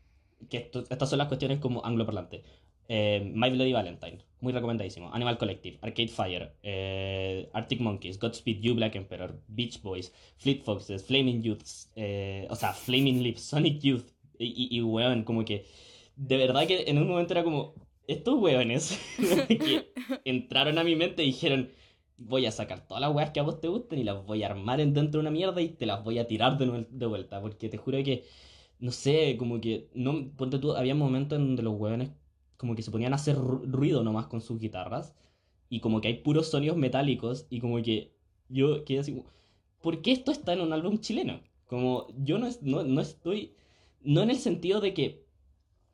que 0.50 0.58
esto- 0.58 0.84
estas 0.90 1.08
son 1.08 1.18
las 1.18 1.28
cuestiones 1.28 1.60
como 1.60 1.84
angloparlante. 1.84 2.42
Eh, 2.88 3.30
My 3.34 3.48
Bloody 3.50 3.72
Valentine, 3.72 4.18
muy 4.40 4.52
recomendadísimo. 4.52 5.12
Animal 5.14 5.38
Collective, 5.38 5.78
Arcade 5.80 6.08
Fire, 6.08 6.52
eh, 6.64 7.48
Arctic 7.52 7.80
Monkeys, 7.80 8.18
Godspeed 8.18 8.60
You 8.60 8.74
Black 8.74 8.96
Emperor, 8.96 9.40
Beach 9.46 9.80
Boys, 9.80 10.12
Fleet 10.38 10.62
Foxes, 10.64 11.04
Flaming 11.04 11.40
Youths, 11.42 11.90
eh, 11.94 12.46
o 12.50 12.56
sea, 12.56 12.72
Flaming 12.72 13.22
Lips, 13.22 13.42
Sonic 13.42 13.80
Youth, 13.80 14.10
y, 14.38 14.46
y, 14.74 14.76
y 14.76 14.82
weón, 14.82 15.22
como 15.22 15.44
que 15.44 15.64
de 16.16 16.36
verdad 16.36 16.66
que 16.66 16.84
en 16.90 16.98
un 16.98 17.08
momento 17.08 17.32
era 17.32 17.44
como, 17.44 17.74
estos 18.06 18.40
weones 18.40 18.98
que 19.48 19.92
entraron 20.24 20.78
a 20.78 20.84
mi 20.84 20.96
mente 20.96 21.22
y 21.22 21.26
dijeron, 21.26 21.70
voy 22.16 22.46
a 22.46 22.52
sacar 22.52 22.86
todas 22.86 23.00
las 23.00 23.14
weas 23.14 23.30
que 23.30 23.40
a 23.40 23.42
vos 23.42 23.60
te 23.60 23.68
gusten 23.68 23.98
y 23.98 24.04
las 24.04 24.24
voy 24.26 24.42
a 24.42 24.46
armar 24.48 24.80
en 24.80 24.94
dentro 24.94 25.18
de 25.20 25.22
una 25.22 25.30
mierda 25.30 25.60
y 25.60 25.70
te 25.70 25.86
las 25.86 26.02
voy 26.04 26.18
a 26.18 26.26
tirar 26.26 26.58
de, 26.58 27.06
vuelta. 27.06 27.40
Porque 27.40 27.68
te 27.68 27.78
juro 27.78 28.02
que, 28.04 28.24
no 28.80 28.92
sé, 28.92 29.36
como 29.38 29.60
que, 29.60 29.88
no, 29.94 30.30
ponte 30.36 30.58
tú, 30.58 30.72
había 30.74 30.94
momentos 30.94 31.38
en 31.38 31.46
donde 31.48 31.62
los 31.62 31.74
weones 31.78 32.10
como 32.56 32.74
que 32.76 32.82
se 32.82 32.90
ponían 32.90 33.12
a 33.12 33.16
hacer 33.16 33.36
ru- 33.36 33.64
ruido 33.70 34.04
nomás 34.04 34.26
con 34.26 34.40
sus 34.40 34.60
guitarras 34.60 35.14
y 35.68 35.80
como 35.80 36.00
que 36.00 36.08
hay 36.08 36.14
puros 36.18 36.50
sonidos 36.50 36.76
metálicos 36.76 37.46
y 37.50 37.60
como 37.60 37.82
que 37.82 38.12
yo 38.48 38.84
quedé 38.84 39.00
así 39.00 39.14
¿por 39.80 40.02
qué 40.02 40.12
esto 40.12 40.32
está 40.32 40.52
en 40.52 40.60
un 40.60 40.72
álbum 40.72 40.98
chileno? 41.00 41.40
Como 41.66 42.06
yo 42.18 42.38
no, 42.38 42.48
no, 42.62 42.84
no 42.84 43.00
estoy, 43.00 43.54
no 44.02 44.22
en 44.22 44.30
el 44.30 44.36
sentido 44.38 44.80
de 44.80 44.94
que 44.94 45.24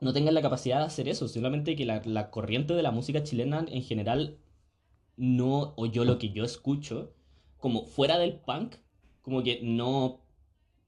no 0.00 0.12
tengan 0.12 0.34
la 0.34 0.42
capacidad 0.42 0.78
de 0.78 0.84
hacer 0.84 1.08
eso, 1.08 1.26
solamente 1.28 1.74
que 1.76 1.84
la, 1.84 2.02
la 2.04 2.30
corriente 2.30 2.74
de 2.74 2.82
la 2.82 2.90
música 2.90 3.22
chilena 3.22 3.64
en 3.68 3.82
general 3.82 4.38
no, 5.16 5.72
o 5.76 5.86
yo 5.86 6.04
lo 6.04 6.18
que 6.18 6.30
yo 6.30 6.44
escucho, 6.44 7.12
como 7.58 7.84
fuera 7.84 8.18
del 8.18 8.34
punk, 8.34 8.76
como 9.22 9.42
que 9.42 9.60
no, 9.62 10.20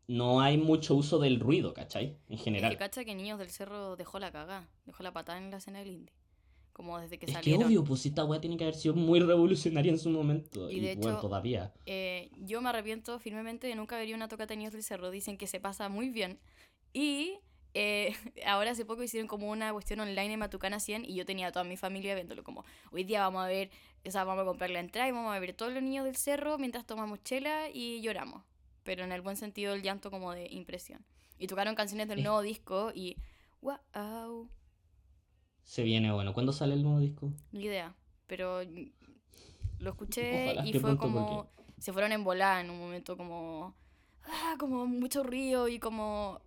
no 0.06 0.40
hay 0.40 0.56
mucho 0.56 0.94
uso 0.94 1.18
del 1.18 1.40
ruido, 1.40 1.74
¿cachai? 1.74 2.16
En 2.28 2.34
Es 2.38 2.42
general. 2.44 2.70
que 2.70 2.76
cacha 2.76 3.04
que 3.04 3.14
Niños 3.14 3.38
del 3.38 3.50
Cerro 3.50 3.96
dejó 3.96 4.18
la 4.20 4.30
cagada, 4.30 4.68
dejó 4.86 5.02
la 5.02 5.12
patada 5.12 5.38
en 5.38 5.50
la 5.50 5.56
escena 5.56 5.80
del 5.80 5.90
indie. 5.90 6.14
Como 6.72 6.98
desde 6.98 7.18
que 7.18 7.26
Es 7.26 7.32
que 7.32 7.38
salieron. 7.42 7.64
obvio, 7.64 7.84
pues 7.84 8.06
esta 8.06 8.24
weá 8.24 8.40
tiene 8.40 8.56
que 8.56 8.64
haber 8.64 8.76
sido 8.76 8.94
muy 8.94 9.18
revolucionaria 9.20 9.90
en 9.90 9.98
su 9.98 10.08
momento. 10.08 10.70
Y 10.70 10.76
Y, 10.76 10.80
de 10.80 10.94
bueno, 10.94 11.10
hecho- 11.10 11.20
todavía. 11.20 11.74
Eh, 11.84 12.30
yo 12.38 12.62
me 12.62 12.68
arrepiento 12.70 13.18
firmemente 13.18 13.66
de 13.66 13.74
nunca 13.74 13.96
haber 13.96 14.08
ido 14.08 14.14
a 14.14 14.18
una 14.18 14.28
tocata 14.28 14.54
de 14.54 14.58
Niños 14.58 14.72
del 14.72 14.84
Cerro. 14.84 15.10
Dicen 15.10 15.36
que 15.36 15.46
se 15.48 15.58
pasa 15.60 15.88
muy 15.88 16.08
bien. 16.10 16.38
Y 16.94 17.34
eh, 17.74 18.12
ahora 18.46 18.72
hace 18.72 18.84
poco 18.84 19.02
hicieron 19.02 19.28
como 19.28 19.50
una 19.50 19.72
cuestión 19.72 20.00
online 20.00 20.32
en 20.32 20.38
Matucana 20.38 20.80
100 20.80 21.04
y 21.04 21.14
yo 21.14 21.24
tenía 21.24 21.48
a 21.48 21.52
toda 21.52 21.64
mi 21.64 21.76
familia 21.76 22.14
viéndolo 22.14 22.42
como 22.42 22.64
hoy 22.90 23.04
día 23.04 23.20
vamos 23.20 23.44
a 23.44 23.48
ver, 23.48 23.70
o 24.04 24.10
sea, 24.10 24.24
vamos 24.24 24.42
a 24.42 24.46
comprar 24.46 24.70
la 24.70 24.80
entrada 24.80 25.08
y 25.08 25.12
vamos 25.12 25.34
a 25.34 25.38
ver 25.38 25.54
todos 25.54 25.72
los 25.72 25.82
niños 25.82 26.04
del 26.04 26.16
cerro 26.16 26.58
mientras 26.58 26.86
tomamos 26.86 27.22
chela 27.22 27.68
y 27.72 28.00
lloramos. 28.00 28.42
Pero 28.82 29.04
en 29.04 29.12
el 29.12 29.20
buen 29.20 29.36
sentido 29.36 29.72
del 29.72 29.82
llanto 29.82 30.10
como 30.10 30.32
de 30.32 30.48
impresión. 30.50 31.04
Y 31.38 31.46
tocaron 31.46 31.74
canciones 31.74 32.08
del 32.08 32.22
nuevo 32.22 32.42
disco 32.42 32.92
y 32.94 33.16
wow, 33.60 34.48
Se 35.62 35.82
viene, 35.82 36.12
bueno. 36.12 36.32
¿Cuándo 36.32 36.52
sale 36.52 36.74
el 36.74 36.82
nuevo 36.82 36.98
disco? 36.98 37.32
ni 37.52 37.64
idea. 37.64 37.94
pero 38.26 38.62
lo 39.78 39.90
escuché 39.90 40.52
Ojalá, 40.52 40.66
y 40.66 40.72
fue 40.74 40.96
como... 40.96 41.50
Se 41.78 41.92
fueron 41.92 42.12
en 42.12 42.24
volar 42.24 42.64
en 42.64 42.70
un 42.70 42.78
momento 42.78 43.16
como... 43.16 43.74
Ah, 44.24 44.56
como 44.58 44.86
mucho 44.86 45.22
río 45.22 45.68
y 45.68 45.78
como... 45.78 46.40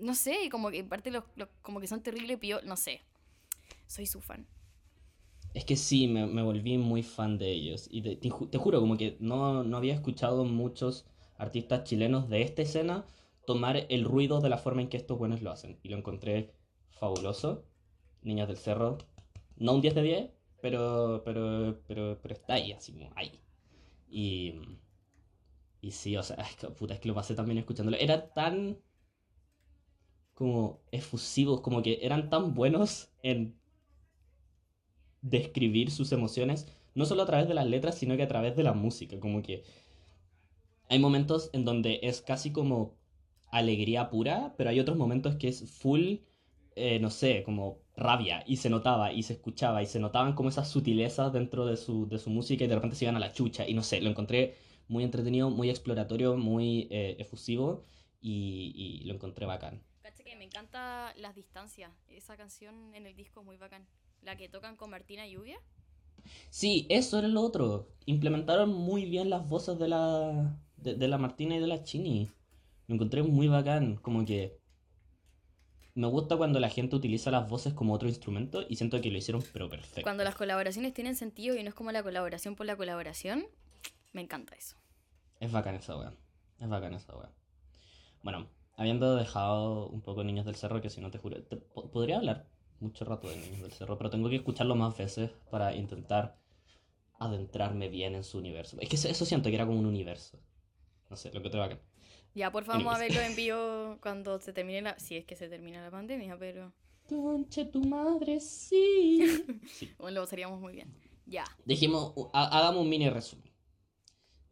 No 0.00 0.14
sé, 0.14 0.48
como 0.50 0.70
que 0.70 0.78
en 0.80 0.88
parte 0.88 1.10
los, 1.10 1.24
los- 1.36 1.48
como 1.62 1.80
que 1.80 1.86
son 1.88 2.02
terrible 2.02 2.38
pio... 2.38 2.60
No 2.62 2.76
sé. 2.76 3.02
Soy 3.88 4.06
su 4.06 4.20
fan. 4.20 4.46
Es 5.54 5.64
que 5.64 5.76
sí, 5.76 6.08
me, 6.08 6.26
me 6.26 6.42
volví 6.42 6.76
muy 6.78 7.02
fan 7.02 7.38
de 7.38 7.50
ellos. 7.52 7.86
Y 7.90 8.02
te, 8.02 8.16
te 8.16 8.30
ju- 8.30 8.50
te 8.50 8.58
juro, 8.58 8.80
como 8.80 8.96
que 8.96 9.16
no, 9.20 9.62
no 9.64 9.76
había 9.76 9.94
escuchado 9.94 10.44
muchos 10.44 11.06
artistas 11.38 11.84
chilenos 11.84 12.28
de 12.28 12.42
esta 12.42 12.62
escena 12.62 13.04
tomar 13.46 13.86
el 13.88 14.04
ruido 14.04 14.40
de 14.40 14.48
la 14.48 14.58
forma 14.58 14.82
en 14.82 14.88
que 14.88 14.96
estos 14.96 15.18
buenos 15.18 15.42
lo 15.42 15.50
hacen. 15.50 15.78
Y 15.82 15.88
lo 15.88 15.96
encontré 15.96 16.54
fabuloso. 16.90 17.64
Niños 18.22 18.48
del 18.48 18.58
Cerro, 18.58 18.98
no 19.56 19.74
un 19.74 19.80
10 19.82 19.94
de 19.94 20.02
10, 20.02 20.30
pero, 20.62 21.22
pero, 21.24 21.80
pero, 21.88 22.18
pero 22.22 22.34
está 22.34 22.54
ahí, 22.54 22.72
así 22.72 22.92
como 22.92 23.10
ahí. 23.16 23.40
Y, 24.10 24.54
y 25.80 25.90
sí, 25.92 26.16
o 26.16 26.22
sea, 26.22 26.36
es 26.50 26.56
que, 26.56 26.68
puta, 26.68 26.94
es 26.94 27.00
que 27.00 27.08
lo 27.08 27.14
pasé 27.14 27.34
también 27.34 27.58
escuchándolo. 27.58 27.96
Era 27.98 28.32
tan 28.32 28.78
como 30.40 30.80
efusivos, 30.90 31.60
como 31.60 31.82
que 31.82 31.98
eran 32.00 32.30
tan 32.30 32.54
buenos 32.54 33.10
en 33.22 33.60
describir 35.20 35.90
sus 35.90 36.12
emociones, 36.12 36.66
no 36.94 37.04
solo 37.04 37.24
a 37.24 37.26
través 37.26 37.46
de 37.46 37.52
las 37.52 37.66
letras, 37.66 37.98
sino 37.98 38.16
que 38.16 38.22
a 38.22 38.28
través 38.28 38.56
de 38.56 38.62
la 38.62 38.72
música. 38.72 39.20
Como 39.20 39.42
que 39.42 39.64
hay 40.88 40.98
momentos 40.98 41.50
en 41.52 41.66
donde 41.66 42.00
es 42.02 42.22
casi 42.22 42.52
como 42.52 42.96
alegría 43.50 44.08
pura, 44.08 44.54
pero 44.56 44.70
hay 44.70 44.80
otros 44.80 44.96
momentos 44.96 45.36
que 45.36 45.48
es 45.48 45.70
full, 45.70 46.20
eh, 46.74 46.98
no 47.00 47.10
sé, 47.10 47.42
como 47.42 47.82
rabia, 47.94 48.42
y 48.46 48.56
se 48.56 48.70
notaba, 48.70 49.12
y 49.12 49.22
se 49.24 49.34
escuchaba, 49.34 49.82
y 49.82 49.86
se 49.86 50.00
notaban 50.00 50.32
como 50.32 50.48
esas 50.48 50.70
sutilezas 50.70 51.34
dentro 51.34 51.66
de 51.66 51.76
su, 51.76 52.08
de 52.08 52.18
su 52.18 52.30
música, 52.30 52.64
y 52.64 52.66
de 52.66 52.76
repente 52.76 52.96
se 52.96 53.04
iban 53.04 53.16
a 53.16 53.20
la 53.20 53.34
chucha, 53.34 53.68
y 53.68 53.74
no 53.74 53.82
sé, 53.82 54.00
lo 54.00 54.08
encontré 54.08 54.54
muy 54.88 55.04
entretenido, 55.04 55.50
muy 55.50 55.68
exploratorio, 55.68 56.34
muy 56.38 56.88
eh, 56.90 57.16
efusivo, 57.18 57.84
y, 58.22 58.72
y 59.02 59.04
lo 59.04 59.12
encontré 59.14 59.44
bacán. 59.44 59.82
Que 60.30 60.36
me 60.36 60.44
encanta 60.44 61.12
Las 61.16 61.34
Distancias. 61.34 61.90
Esa 62.06 62.36
canción 62.36 62.94
en 62.94 63.04
el 63.04 63.16
disco 63.16 63.40
es 63.40 63.46
muy 63.46 63.56
bacán. 63.56 63.84
La 64.22 64.36
que 64.36 64.48
tocan 64.48 64.76
con 64.76 64.88
Martina 64.90 65.26
Lluvia. 65.26 65.58
Sí, 66.50 66.86
eso 66.88 67.18
era 67.18 67.26
lo 67.26 67.40
otro. 67.40 67.88
Implementaron 68.06 68.72
muy 68.72 69.06
bien 69.06 69.28
las 69.28 69.48
voces 69.48 69.76
de 69.80 69.88
la, 69.88 70.56
de, 70.76 70.94
de 70.94 71.08
la 71.08 71.18
Martina 71.18 71.56
y 71.56 71.58
de 71.58 71.66
la 71.66 71.82
Chini. 71.82 72.30
Lo 72.86 72.94
encontré 72.94 73.24
muy 73.24 73.48
bacán. 73.48 73.96
Como 73.96 74.24
que 74.24 74.56
me 75.96 76.06
gusta 76.06 76.36
cuando 76.36 76.60
la 76.60 76.68
gente 76.68 76.94
utiliza 76.94 77.32
las 77.32 77.48
voces 77.48 77.74
como 77.74 77.92
otro 77.92 78.06
instrumento 78.08 78.64
y 78.68 78.76
siento 78.76 79.00
que 79.00 79.10
lo 79.10 79.18
hicieron 79.18 79.42
pero 79.52 79.68
perfecto. 79.68 80.02
Cuando 80.02 80.22
las 80.22 80.36
colaboraciones 80.36 80.94
tienen 80.94 81.16
sentido 81.16 81.56
y 81.56 81.64
no 81.64 81.70
es 81.70 81.74
como 81.74 81.90
la 81.90 82.04
colaboración 82.04 82.54
por 82.54 82.66
la 82.66 82.76
colaboración, 82.76 83.48
me 84.12 84.20
encanta 84.20 84.54
eso. 84.54 84.76
Es 85.40 85.50
bacán 85.50 85.74
esa 85.74 85.96
wea. 85.98 86.12
Es 86.60 86.68
bacán 86.68 86.94
esa 86.94 87.16
wea. 87.16 87.32
Bueno, 88.22 88.46
habiendo 88.80 89.14
dejado 89.16 89.88
un 89.88 90.00
poco 90.00 90.24
Niños 90.24 90.46
del 90.46 90.56
Cerro, 90.56 90.80
que 90.80 90.90
si 90.90 91.00
no 91.00 91.10
te 91.10 91.18
juro, 91.18 91.42
te- 91.44 91.56
po- 91.58 91.90
podría 91.90 92.16
hablar 92.16 92.46
mucho 92.80 93.04
rato 93.04 93.28
de 93.28 93.36
Niños 93.36 93.60
del 93.62 93.72
Cerro, 93.72 93.98
pero 93.98 94.10
tengo 94.10 94.28
que 94.30 94.36
escucharlo 94.36 94.74
más 94.74 94.96
veces 94.96 95.30
para 95.50 95.74
intentar 95.76 96.38
adentrarme 97.18 97.88
bien 97.88 98.14
en 98.14 98.24
su 98.24 98.38
universo. 98.38 98.76
Es 98.80 98.88
que 98.88 98.96
eso, 98.96 99.08
eso 99.08 99.24
siento 99.26 99.48
que 99.50 99.54
era 99.56 99.66
como 99.66 99.78
un 99.78 99.86
universo. 99.86 100.38
No 101.10 101.16
sé, 101.16 101.30
lo 101.32 101.42
que 101.42 101.50
te 101.50 101.58
bacán. 101.58 101.80
Ya, 102.34 102.50
por 102.50 102.64
favor, 102.64 102.94
a 102.94 102.98
verlo 102.98 103.20
en 103.20 103.34
vivo 103.36 103.98
cuando 104.00 104.38
se 104.40 104.52
termine 104.52 104.80
la... 104.82 104.98
Si 104.98 105.16
es 105.16 105.24
que 105.26 105.36
se 105.36 105.48
termina 105.48 105.82
la 105.82 105.90
pandemia, 105.90 106.38
pero... 106.38 106.72
Conche 107.08 107.64
tu 107.66 107.80
madre, 107.84 108.40
sí. 108.40 109.44
sí. 109.66 109.92
Bueno, 109.98 110.20
lo 110.20 110.24
pasaríamos 110.26 110.60
muy 110.60 110.72
bien. 110.72 110.94
Ya. 111.26 111.44
Dijimos, 111.64 112.14
ha- 112.32 112.56
hagamos 112.58 112.82
un 112.82 112.88
mini 112.88 113.10
resumen. 113.10 113.50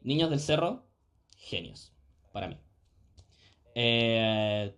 Niños 0.00 0.28
del 0.30 0.40
Cerro, 0.40 0.84
genios, 1.36 1.92
para 2.32 2.48
mí. 2.48 2.58
Eh, 3.80 4.74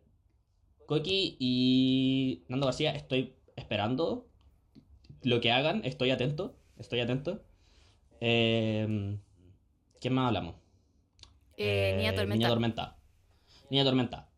Coqui 0.85 1.37
y 1.39 2.45
Nando 2.49 2.67
García, 2.67 2.91
estoy 2.91 3.35
esperando 3.57 4.27
lo 5.23 5.41
que 5.41 5.51
hagan, 5.53 5.83
estoy 5.87 6.11
atento, 6.11 6.55
estoy 6.77 7.01
atento. 7.01 7.43
Eh, 8.21 9.17
¿Qué 10.03 10.11
más 10.11 10.29
hablamos? 10.29 10.57
Eh, 11.57 11.95
Niña 11.97 12.11
Eh, 12.11 12.15
Tormenta. 12.15 12.37
Niña 12.37 12.49
Tormenta. 12.49 12.99
Niña 13.71 13.85
Tormenta. 13.85 14.30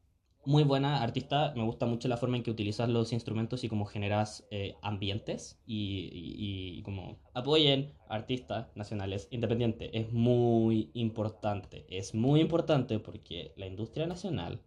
Muy 0.45 0.65
buena 0.65 1.03
artista. 1.03 1.53
Me 1.55 1.63
gusta 1.63 1.87
mucho 1.87 2.09
la 2.09 2.17
forma 2.17 2.37
en 2.37 2.43
que 2.43 2.51
utilizas 2.51 2.89
los 2.89 3.13
instrumentos 3.13 3.63
y 3.63 3.69
cómo 3.69 3.85
generas 3.85 4.45
eh, 4.51 4.75
ambientes. 4.83 5.61
Y, 5.67 6.11
y- 6.13 6.79
y 6.79 6.83
como 6.83 7.21
apoyen 7.33 7.93
artistas 8.09 8.67
nacionales 8.75 9.29
independientes. 9.31 9.91
Es 9.93 10.13
muy 10.13 10.91
importante. 10.95 11.87
Es 11.89 12.15
muy 12.15 12.41
importante 12.41 12.99
porque 12.99 13.53
la 13.57 13.67
industria 13.67 14.07
nacional 14.07 14.61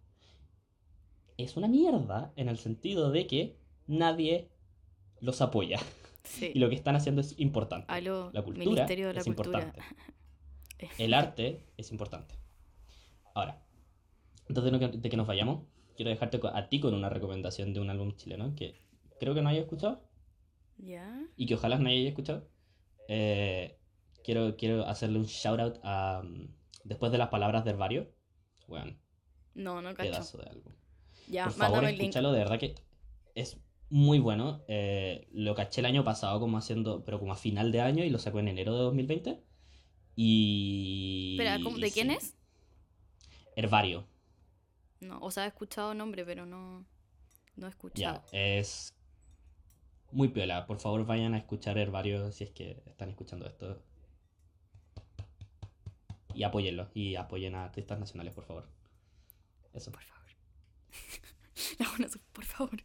es 1.36 1.56
una 1.58 1.68
mierda 1.68 2.32
en 2.36 2.48
el 2.48 2.56
sentido 2.56 3.10
de 3.10 3.26
que 3.26 3.58
nadie 3.86 4.48
los 5.20 5.42
apoya. 5.42 5.78
Sí. 6.24 6.52
Y 6.54 6.58
lo 6.58 6.68
que 6.70 6.74
están 6.74 6.96
haciendo 6.96 7.20
es 7.20 7.38
importante. 7.38 7.86
La 8.32 8.42
cultura 8.42 8.64
Ministerio 8.64 9.08
de 9.08 9.12
la 9.14 9.20
es 9.20 9.26
Cultura. 9.26 9.60
importante. 9.60 9.82
El 10.98 11.12
arte 11.14 11.66
es 11.76 11.90
importante. 11.92 12.34
Ahora, 13.34 13.62
antes 14.48 14.64
de, 14.64 14.70
no 14.70 14.78
que- 14.78 14.88
de 14.98 15.08
que 15.08 15.16
nos 15.16 15.26
vayamos, 15.26 15.64
quiero 15.96 16.10
dejarte 16.10 16.40
a 16.52 16.68
ti 16.68 16.80
con 16.80 16.94
una 16.94 17.08
recomendación 17.08 17.72
de 17.74 17.80
un 17.80 17.90
álbum 17.90 18.14
chileno 18.16 18.54
que 18.54 18.80
creo 19.18 19.34
que 19.34 19.42
no 19.42 19.48
hayas 19.48 19.62
escuchado 19.64 20.02
¿Ya? 20.78 21.24
y 21.36 21.46
que 21.46 21.54
ojalá 21.54 21.78
no 21.78 21.88
hayas 21.88 22.08
escuchado. 22.08 22.48
Eh, 23.08 23.78
quiero, 24.24 24.56
quiero 24.56 24.84
hacerle 24.86 25.18
un 25.18 25.26
shout 25.26 25.60
out 25.60 25.78
a. 25.82 26.22
mm, 26.24 26.48
Después 26.84 27.10
de 27.10 27.18
las 27.18 27.28
palabras 27.30 27.64
del 27.64 27.76
barrio. 27.76 28.12
Bueno, 28.68 28.96
No, 29.54 29.82
no 29.82 29.92
cacho. 29.94 30.10
pedazo 30.10 30.38
de 30.38 30.50
álbum. 30.50 30.72
Ya, 31.28 31.44
Por 31.44 31.52
favor, 31.54 31.72
mándame 31.72 31.88
el 31.92 31.98
link. 31.98 32.02
escúchalo, 32.08 32.30
de 32.32 32.38
verdad 32.38 32.58
que 32.60 32.74
es 33.34 33.58
muy 33.90 34.18
bueno. 34.20 34.62
Eh, 34.68 35.26
lo 35.32 35.54
caché 35.56 35.80
el 35.80 35.86
año 35.86 36.04
pasado 36.04 36.38
como 36.38 36.58
haciendo, 36.58 37.02
pero 37.04 37.18
como 37.18 37.32
a 37.32 37.36
final 37.36 37.72
de 37.72 37.80
año 37.80 38.04
y 38.04 38.10
lo 38.10 38.18
sacó 38.20 38.38
en 38.38 38.48
enero 38.48 38.74
de 38.76 38.82
2020. 38.82 39.42
Y... 40.14 41.32
Espera, 41.38 41.58
¿cómo- 41.62 41.78
¿de 41.78 41.90
quién 41.90 42.10
sí. 42.10 42.14
es? 42.16 42.36
Herbario. 43.56 44.04
No, 45.00 45.18
o 45.20 45.30
sea, 45.30 45.44
he 45.44 45.48
escuchado 45.48 45.94
nombre, 45.94 46.24
pero 46.24 46.46
no, 46.46 46.84
no 47.56 47.66
he 47.66 47.70
escuchado. 47.70 48.22
Ya, 48.32 48.38
es 48.38 48.94
muy 50.10 50.28
piola. 50.28 50.66
Por 50.66 50.78
favor, 50.78 51.04
vayan 51.04 51.34
a 51.34 51.38
escuchar 51.38 51.78
Herbario 51.78 52.32
si 52.32 52.44
es 52.44 52.50
que 52.50 52.82
están 52.86 53.10
escuchando 53.10 53.46
esto. 53.46 53.82
Y 56.34 56.42
apóyenlo. 56.42 56.88
Y 56.94 57.16
apoyen 57.16 57.54
a 57.54 57.64
artistas 57.64 57.98
nacionales, 57.98 58.34
por 58.34 58.44
favor. 58.44 58.68
Eso. 59.72 59.90
Por 59.92 60.02
favor. 60.02 60.16
Por 62.32 62.44
favor. 62.44 62.82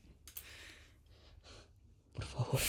Por 2.13 2.26
favor. 2.26 2.62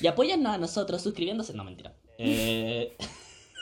Y 0.00 0.06
apóyennos 0.06 0.54
a 0.54 0.58
nosotros 0.58 1.02
suscribiéndose. 1.02 1.54
No, 1.54 1.64
mentira. 1.64 1.94
Eh... 2.18 2.96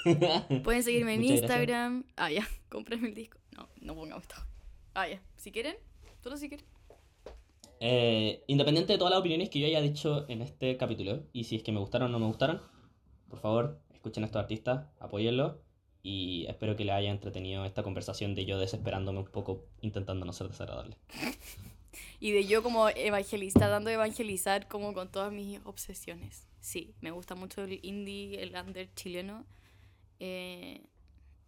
Pueden 0.64 0.82
seguirme 0.82 1.14
en 1.14 1.20
Muchas 1.20 1.40
gracias. 1.40 1.50
Instagram. 1.50 2.04
Ah, 2.16 2.30
ya, 2.30 2.48
cómprenme 2.68 3.08
el 3.08 3.14
disco. 3.14 3.38
No, 3.56 3.68
no 3.80 3.94
pongamos 3.94 4.24
esto. 4.24 4.36
Ah, 4.94 5.08
ya. 5.08 5.20
Si 5.36 5.52
quieren, 5.52 5.76
solo 6.22 6.36
si 6.36 6.48
quieren. 6.48 6.66
Eh, 7.80 8.44
independiente 8.46 8.92
de 8.92 8.98
todas 8.98 9.10
las 9.10 9.20
opiniones 9.20 9.50
que 9.50 9.58
yo 9.58 9.66
haya 9.66 9.80
dicho 9.80 10.24
en 10.28 10.42
este 10.42 10.76
capítulo, 10.76 11.24
y 11.32 11.44
si 11.44 11.56
es 11.56 11.62
que 11.62 11.72
me 11.72 11.80
gustaron 11.80 12.08
o 12.08 12.12
no 12.12 12.18
me 12.18 12.26
gustaron, 12.26 12.60
por 13.28 13.40
favor, 13.40 13.80
escuchen 13.92 14.22
a 14.22 14.26
estos 14.26 14.40
artistas, 14.40 14.86
apóyenlos, 15.00 15.56
y 16.02 16.46
espero 16.48 16.76
que 16.76 16.84
les 16.84 16.94
haya 16.94 17.10
entretenido 17.10 17.64
esta 17.64 17.82
conversación 17.82 18.34
de 18.34 18.44
yo 18.44 18.58
desesperándome 18.58 19.20
un 19.20 19.26
poco, 19.26 19.64
intentando 19.80 20.24
no 20.24 20.32
ser 20.32 20.48
desagradable. 20.48 20.96
Y 22.20 22.30
de 22.30 22.46
yo 22.46 22.62
como 22.62 22.88
evangelista, 22.88 23.68
dando 23.68 23.90
a 23.90 23.94
evangelizar 23.94 24.68
como 24.68 24.94
con 24.94 25.10
todas 25.10 25.32
mis 25.32 25.60
obsesiones. 25.64 26.46
Sí, 26.60 26.94
me 27.00 27.10
gusta 27.10 27.34
mucho 27.34 27.64
el 27.64 27.80
indie, 27.82 28.42
el 28.42 28.54
under 28.54 28.88
chileno. 28.94 29.44
Eh, 30.20 30.86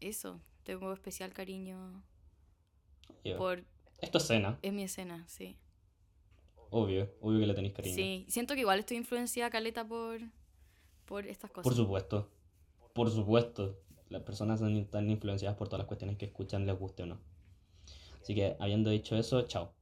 eso, 0.00 0.40
tengo 0.64 0.92
especial 0.92 1.32
cariño 1.32 2.02
Yo- 3.24 3.36
por... 3.36 3.64
Esto 4.00 4.18
es 4.18 4.26
cena, 4.26 4.58
Es 4.62 4.72
mi 4.72 4.82
escena, 4.82 5.24
sí. 5.28 5.56
obvio, 6.70 7.10
obvio 7.20 7.40
que 7.40 7.46
le 7.46 7.54
tenéis 7.54 7.72
cariño. 7.74 7.94
Sí, 7.94 8.26
siento 8.28 8.54
que 8.54 8.60
igual 8.60 8.80
estoy 8.80 8.96
influenciada 8.98 9.48
caleta 9.50 9.86
por, 9.86 10.20
por 11.06 11.26
estas 11.26 11.50
cosas. 11.50 11.64
Por 11.64 11.74
supuesto, 11.74 12.30
por 12.92 13.10
supuesto, 13.10 13.80
las 14.08 14.22
personas 14.22 14.60
están 14.60 15.08
influenciadas 15.10 15.56
por 15.56 15.68
todas 15.68 15.80
las 15.80 15.86
cuestiones 15.86 16.18
que 16.18 16.26
escuchan, 16.26 16.66
les 16.66 16.78
guste 16.78 17.04
o 17.04 17.06
no. 17.06 17.20
Así 18.20 18.34
que, 18.34 18.56
habiendo 18.58 18.90
dicho 18.90 19.16
eso, 19.16 19.42
chao. 19.42 19.72